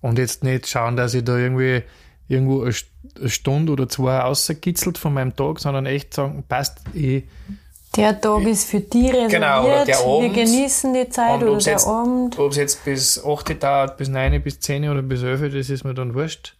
Und 0.00 0.18
jetzt 0.18 0.44
nicht 0.44 0.68
schauen, 0.68 0.96
dass 0.96 1.14
ich 1.14 1.24
da 1.24 1.36
irgendwie 1.36 1.82
irgendwo 2.28 2.62
eine 2.62 2.70
St- 2.70 2.90
eine 3.18 3.28
Stunde 3.28 3.72
oder 3.72 3.88
zwei 3.88 4.20
außerkitzelt 4.20 4.98
von 4.98 5.14
meinem 5.14 5.34
Tag, 5.36 5.60
sondern 5.60 5.86
echt 5.86 6.14
sagen, 6.14 6.44
passt, 6.48 6.82
ich 6.94 7.24
Der 7.96 8.20
Tag 8.20 8.42
ist 8.42 8.68
für 8.68 8.80
die 8.80 9.06
reserviert. 9.06 9.30
Genau, 9.30 9.64
oder 9.64 9.84
der 9.84 9.98
Wir 9.98 10.06
Abend. 10.06 10.34
genießen 10.34 10.94
die 10.94 11.08
Zeit 11.08 11.42
oder 11.42 11.56
der 11.58 11.72
jetzt, 11.72 11.86
Abend. 11.86 12.38
Ob 12.38 12.50
es 12.50 12.56
jetzt 12.56 12.84
bis 12.84 13.24
8 13.24 13.62
dauert, 13.62 13.96
bis 13.96 14.08
9, 14.08 14.42
bis 14.42 14.60
10 14.60 14.88
oder 14.88 15.02
bis 15.02 15.22
11, 15.22 15.54
das 15.54 15.70
ist 15.70 15.84
mir 15.84 15.94
dann 15.94 16.14
wurscht. 16.14 16.56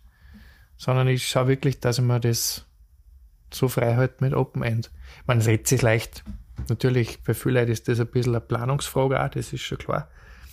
Sondern 0.76 1.08
ich 1.08 1.26
schaue 1.28 1.48
wirklich, 1.48 1.80
dass 1.80 1.98
ich 1.98 2.04
mir 2.04 2.20
das 2.20 2.64
so 3.52 3.68
frei 3.68 3.96
halte 3.96 4.16
mit 4.20 4.34
Open 4.34 4.62
End. 4.62 4.90
Man 5.26 5.40
redet 5.40 5.66
sich 5.66 5.82
leicht. 5.82 6.22
Natürlich, 6.68 7.22
bei 7.24 7.34
vielen 7.34 7.56
Leuten 7.56 7.72
ist 7.72 7.88
das 7.88 8.00
ein 8.00 8.06
bisschen 8.06 8.32
eine 8.32 8.40
Planungsfrage 8.40 9.22
auch, 9.22 9.28
das 9.28 9.52
ist 9.52 9.62
schon 9.62 9.78
klar. 9.78 10.08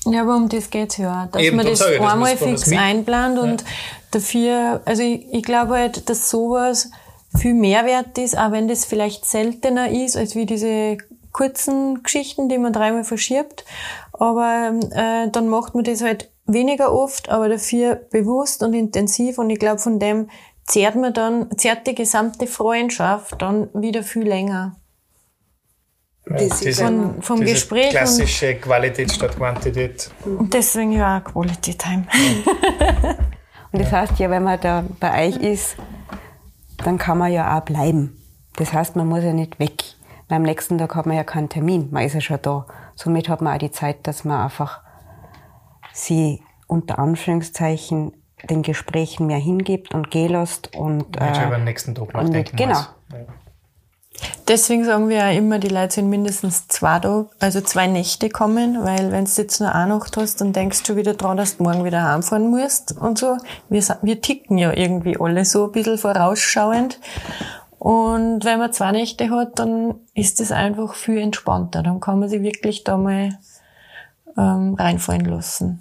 Ja, 0.06 0.24
aber 0.24 0.36
um 0.36 0.50
das 0.50 0.70
geht's 0.70 0.98
ja 0.98 1.24
auch. 1.26 1.32
Dass 1.32 1.41
Eben, 1.41 1.58
man 1.58 1.65
das 1.65 1.82
einmal 1.82 2.36
fix 2.36 2.72
einplant 2.72 3.38
und 3.38 3.63
dafür, 4.10 4.82
also 4.86 5.04
ich, 5.04 5.28
ich 5.32 5.44
glaube 5.44 5.76
halt, 5.76 6.10
dass 6.10 6.30
sowas 6.30 6.89
viel 7.38 7.54
Mehrwert 7.54 8.17
ist, 8.17 8.38
auch 8.38 8.52
wenn 8.52 8.67
das 8.67 8.86
vielleicht 8.86 9.26
seltener 9.26 9.89
ist, 9.89 10.17
als 10.17 10.36
wie 10.36 10.46
diese 10.46 10.98
kurzen 11.32 12.04
Geschichten, 12.04 12.50
die 12.50 12.58
man 12.58 12.74
dreimal 12.74 13.04
verschiebt. 13.04 13.65
Aber 14.13 14.74
äh, 14.91 15.30
dann 15.30 15.48
macht 15.48 15.76
man 15.76 15.84
das 15.84 16.02
halt 16.02 16.30
weniger 16.46 16.94
oft, 16.94 17.30
aber 17.30 17.50
dafür 17.50 17.96
bewusst 17.96 18.63
und 18.63 18.74
intensiv. 18.74 19.38
Und 19.38 19.50
ich 19.50 19.60
glaube, 19.60 19.80
von 19.80 20.00
dem 20.00 20.30
zehrt 20.65 20.96
man 20.96 21.13
dann, 21.13 21.48
zehrt 21.58 21.88
die 21.88 21.96
gesamte 21.96 22.48
Freundschaft 22.48 23.41
dann 23.41 23.70
wieder 23.74 24.04
viel 24.04 24.28
länger. 24.28 24.76
Das 26.26 26.62
ist 26.62 26.80
Von, 26.80 27.22
vom 27.22 27.41
Gespräch 27.41 27.86
und 27.86 27.91
klassische 27.91 28.56
Qualität 28.56 29.12
statt 29.12 29.36
Quantität. 29.36 30.12
Und 30.24 30.54
deswegen 30.54 30.91
ja 30.91 31.17
auch 31.17 31.32
Quality 31.32 31.76
Time. 31.76 32.06
Und 33.72 33.82
das 33.82 33.91
heißt 33.91 34.20
ja, 34.20 34.30
wenn 34.30 34.44
man 34.44 34.60
da 34.62 34.86
bei 35.00 35.28
euch 35.28 35.38
ist, 35.38 35.78
dann 36.84 36.98
kann 36.98 37.17
man 37.17 37.32
ja 37.32 37.58
auch 37.58 37.63
bleiben. 37.63 38.17
Das 38.56 38.74
heißt, 38.74 38.96
man 38.96 39.08
muss 39.08 39.24
ja 39.24 39.34
nicht 39.34 39.60
weg. 39.60 39.84
Weil 40.28 40.38
am 40.38 40.44
nächsten 40.44 40.78
Tag 40.78 40.96
hat 40.96 41.06
man 41.06 41.17
ja 41.17 41.24
keinen 41.24 41.50
Termin, 41.50 41.89
man 41.91 42.04
ist 42.04 42.13
ja 42.13 42.22
schon 42.22 42.39
da. 42.41 42.65
Somit 42.96 43.28
hat 43.28 43.41
man 43.41 43.54
auch 43.54 43.60
die 43.60 43.72
Zeit, 43.72 44.08
dass 44.08 44.24
man 44.24 44.41
einfach 44.41 44.82
sie 45.94 46.41
unter 46.67 47.00
Anführungszeichen 47.00 48.13
den 48.50 48.62
Gesprächen 48.63 49.28
mehr 49.28 49.38
hingibt 49.38 49.94
und 49.94 50.10
gehen 50.10 50.32
lässt 50.32 50.76
und 50.76 51.20
Wenn 51.20 51.36
schon 51.36 51.46
über 51.48 51.56
äh, 51.56 51.60
den 51.60 51.65
nächsten 51.65 51.96
Tag 51.96 52.06
und 52.06 52.13
nachdenken 52.13 52.56
genau. 52.56 52.76
muss. 52.76 52.96
Ja. 53.12 53.17
Deswegen 54.47 54.84
sagen 54.84 55.08
wir 55.08 55.17
ja 55.17 55.30
immer, 55.32 55.60
die 55.60 55.69
Leute 55.69 55.95
sind 55.95 56.10
mindestens 56.10 56.67
zwei 56.67 57.00
Tage, 57.00 57.30
also 57.39 57.62
zwei 57.62 57.88
Nächte 57.88 58.30
kommen, 58.30 58.84
weil 58.84 59.12
wenn 59.12 59.26
du 59.26 59.32
jetzt 59.32 59.60
nur 59.62 59.74
eine 59.74 59.95
Nacht 59.95 60.17
hast, 60.17 60.41
dann 60.41 60.52
denkst 60.52 60.84
du 60.84 60.95
wieder 60.95 61.13
dran, 61.13 61.38
dass 61.38 61.58
du 61.58 61.63
morgen 61.63 61.86
wieder 61.86 62.04
heimfahren 62.04 62.50
musst 62.50 62.97
und 62.97 63.17
so. 63.17 63.38
Wir, 63.69 63.84
wir 64.02 64.21
ticken 64.21 64.58
ja 64.58 64.74
irgendwie 64.74 65.17
alle 65.19 65.45
so 65.45 65.65
ein 65.65 65.71
bisschen 65.71 65.97
vorausschauend. 65.97 67.00
Und 67.80 68.43
wenn 68.43 68.60
man 68.60 68.74
zwei 68.74 68.91
Nächte 68.91 69.30
hat, 69.30 69.58
dann 69.58 69.95
ist 70.13 70.41
es 70.41 70.52
einfach 70.52 70.93
viel 70.93 71.17
entspannter. 71.17 71.82
Dann 71.82 72.00
kann 72.00 72.19
man 72.19 72.30
sich 72.30 72.41
wirklich 72.41 72.84
da 72.84 72.97
mal 72.97 73.39
ähm, 74.38 74.76
reinfallen 74.76 75.26
lassen. 75.26 75.80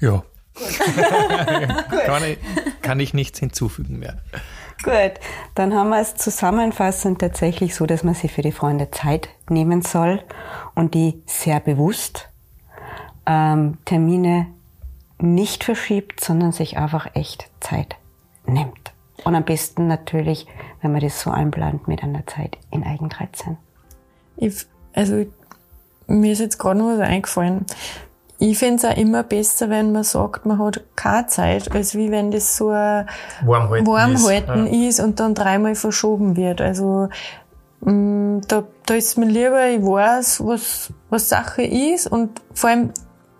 ja. 0.00 0.22
kann, 2.06 2.24
ich, 2.24 2.38
kann 2.82 3.00
ich 3.00 3.14
nichts 3.14 3.38
hinzufügen 3.38 3.98
mehr. 3.98 4.18
Gut, 4.82 5.14
dann 5.54 5.74
haben 5.74 5.90
wir 5.90 6.00
es 6.00 6.14
zusammenfassend 6.14 7.20
tatsächlich 7.20 7.74
so, 7.74 7.84
dass 7.86 8.04
man 8.04 8.14
sich 8.14 8.32
für 8.32 8.42
die 8.42 8.52
Freunde 8.52 8.90
Zeit 8.90 9.28
nehmen 9.50 9.82
soll 9.82 10.22
und 10.74 10.94
die 10.94 11.22
sehr 11.26 11.58
bewusst 11.58 12.28
ähm, 13.26 13.78
Termine 13.84 14.46
nicht 15.18 15.64
verschiebt, 15.64 16.20
sondern 16.20 16.52
sich 16.52 16.78
einfach 16.78 17.14
echt 17.14 17.50
Zeit 17.60 17.96
nimmt. 18.46 18.92
Und 19.24 19.34
am 19.34 19.44
besten 19.44 19.88
natürlich, 19.88 20.46
wenn 20.80 20.92
man 20.92 21.00
das 21.00 21.20
so 21.20 21.30
einplant 21.30 21.88
mit 21.88 22.02
einer 22.02 22.26
Zeit 22.26 22.56
in 22.70 22.84
Eigen 22.84 23.08
13. 23.08 23.56
Ich, 24.36 24.66
also, 24.92 25.26
mir 26.06 26.32
ist 26.32 26.38
jetzt 26.38 26.58
gerade 26.58 26.78
noch 26.78 26.86
was 26.86 27.00
eingefallen. 27.00 27.66
Ich 28.40 28.58
finde 28.58 28.76
es 28.76 28.84
auch 28.84 28.96
immer 28.96 29.24
besser, 29.24 29.68
wenn 29.68 29.90
man 29.90 30.04
sagt, 30.04 30.46
man 30.46 30.58
hat 30.58 30.80
keine 30.94 31.26
Zeit, 31.26 31.72
als 31.72 31.96
wie 31.96 32.10
wenn 32.10 32.30
das 32.30 32.56
so 32.56 32.68
ein 32.68 33.06
Warmhalten, 33.44 33.86
Warmhalten 33.86 34.66
ist, 34.68 34.98
ist 34.98 35.04
und 35.04 35.18
dann 35.18 35.34
dreimal 35.34 35.74
verschoben 35.74 36.36
wird. 36.36 36.60
Also 36.60 37.08
mh, 37.80 38.42
da, 38.46 38.62
da 38.86 38.94
ist 38.94 39.18
mir 39.18 39.26
lieber, 39.26 39.68
ich 39.68 39.82
weiß, 39.82 40.44
was, 40.46 40.92
was 41.10 41.28
Sache 41.28 41.62
ist 41.62 42.06
und 42.06 42.40
vor 42.54 42.70
allem, 42.70 42.92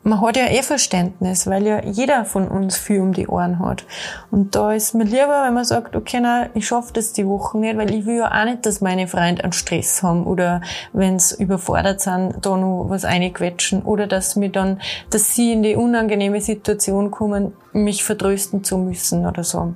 man 0.08 0.20
hat 0.20 0.36
ja 0.36 0.46
eh 0.46 0.62
Verständnis, 0.62 1.46
weil 1.46 1.66
ja 1.66 1.82
jeder 1.84 2.24
von 2.24 2.48
uns 2.48 2.76
viel 2.76 3.00
um 3.00 3.12
die 3.12 3.28
Ohren 3.28 3.58
hat. 3.58 3.84
Und 4.30 4.54
da 4.54 4.72
ist 4.72 4.94
mir 4.94 5.04
lieber, 5.04 5.44
wenn 5.44 5.54
man 5.54 5.64
sagt, 5.64 5.94
okay, 5.94 6.18
na, 6.20 6.48
ich 6.54 6.66
schaffe 6.66 6.92
das 6.92 7.12
die 7.12 7.26
Woche 7.26 7.58
nicht, 7.58 7.76
weil 7.76 7.92
ich 7.92 8.06
will 8.06 8.18
ja 8.18 8.30
auch 8.30 8.44
nicht, 8.44 8.64
dass 8.64 8.80
meine 8.80 9.06
Freunde 9.06 9.44
einen 9.44 9.52
Stress 9.52 10.02
haben 10.02 10.26
oder 10.26 10.62
wenn 10.92 11.18
sie 11.18 11.42
überfordert 11.42 12.00
sind, 12.00 12.36
da 12.40 12.56
noch 12.56 12.86
was 12.88 13.04
einquetschen 13.04 13.82
oder 13.82 14.06
dass 14.06 14.36
mir 14.36 14.50
dann, 14.50 14.80
dass 15.10 15.34
sie 15.34 15.52
in 15.52 15.62
die 15.62 15.76
unangenehme 15.76 16.40
Situation 16.40 17.10
kommen, 17.10 17.52
mich 17.72 18.02
vertrösten 18.02 18.64
zu 18.64 18.78
müssen 18.78 19.26
oder 19.26 19.44
so. 19.44 19.74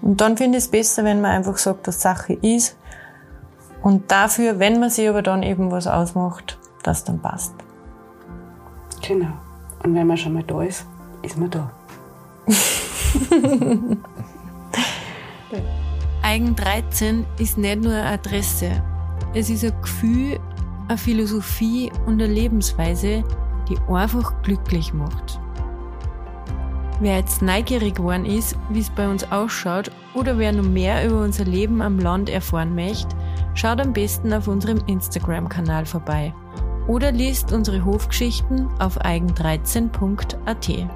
Und 0.00 0.20
dann 0.20 0.36
finde 0.36 0.58
ich 0.58 0.64
es 0.64 0.70
besser, 0.70 1.04
wenn 1.04 1.20
man 1.20 1.32
einfach 1.32 1.58
sagt, 1.58 1.86
dass 1.88 2.00
Sache 2.00 2.34
ist 2.34 2.76
und 3.82 4.10
dafür, 4.10 4.58
wenn 4.58 4.80
man 4.80 4.90
sich 4.90 5.08
aber 5.08 5.22
dann 5.22 5.42
eben 5.42 5.70
was 5.70 5.86
ausmacht, 5.86 6.58
das 6.82 7.04
dann 7.04 7.20
passt. 7.20 7.52
Genau. 9.06 9.47
Und 9.82 9.94
wenn 9.94 10.06
man 10.06 10.16
schon 10.16 10.34
mal 10.34 10.42
da 10.42 10.62
ist, 10.62 10.86
ist 11.22 11.38
man 11.38 11.50
da. 11.50 11.70
Eigen 16.22 16.54
13 16.56 17.24
ist 17.38 17.58
nicht 17.58 17.82
nur 17.82 17.92
eine 17.92 18.06
Adresse. 18.06 18.82
Es 19.34 19.50
ist 19.50 19.64
ein 19.64 19.72
Gefühl, 19.80 20.38
eine 20.88 20.98
Philosophie 20.98 21.92
und 22.06 22.14
eine 22.14 22.26
Lebensweise, 22.32 23.22
die 23.68 23.78
einfach 23.92 24.42
glücklich 24.42 24.92
macht. 24.92 25.40
Wer 27.00 27.18
jetzt 27.18 27.42
neugierig 27.42 27.94
geworden 27.96 28.24
ist, 28.24 28.56
wie 28.70 28.80
es 28.80 28.90
bei 28.90 29.08
uns 29.08 29.30
ausschaut, 29.30 29.90
oder 30.14 30.36
wer 30.38 30.52
noch 30.52 30.64
mehr 30.64 31.06
über 31.06 31.22
unser 31.22 31.44
Leben 31.44 31.80
am 31.80 31.98
Land 31.98 32.28
erfahren 32.28 32.74
möchte, 32.74 33.14
schaut 33.54 33.80
am 33.80 33.92
besten 33.92 34.32
auf 34.32 34.48
unserem 34.48 34.80
Instagram-Kanal 34.86 35.86
vorbei 35.86 36.34
oder 36.88 37.12
liest 37.12 37.52
unsere 37.52 37.84
Hofgeschichten 37.84 38.66
auf 38.80 39.00
eigen13.at. 39.00 40.88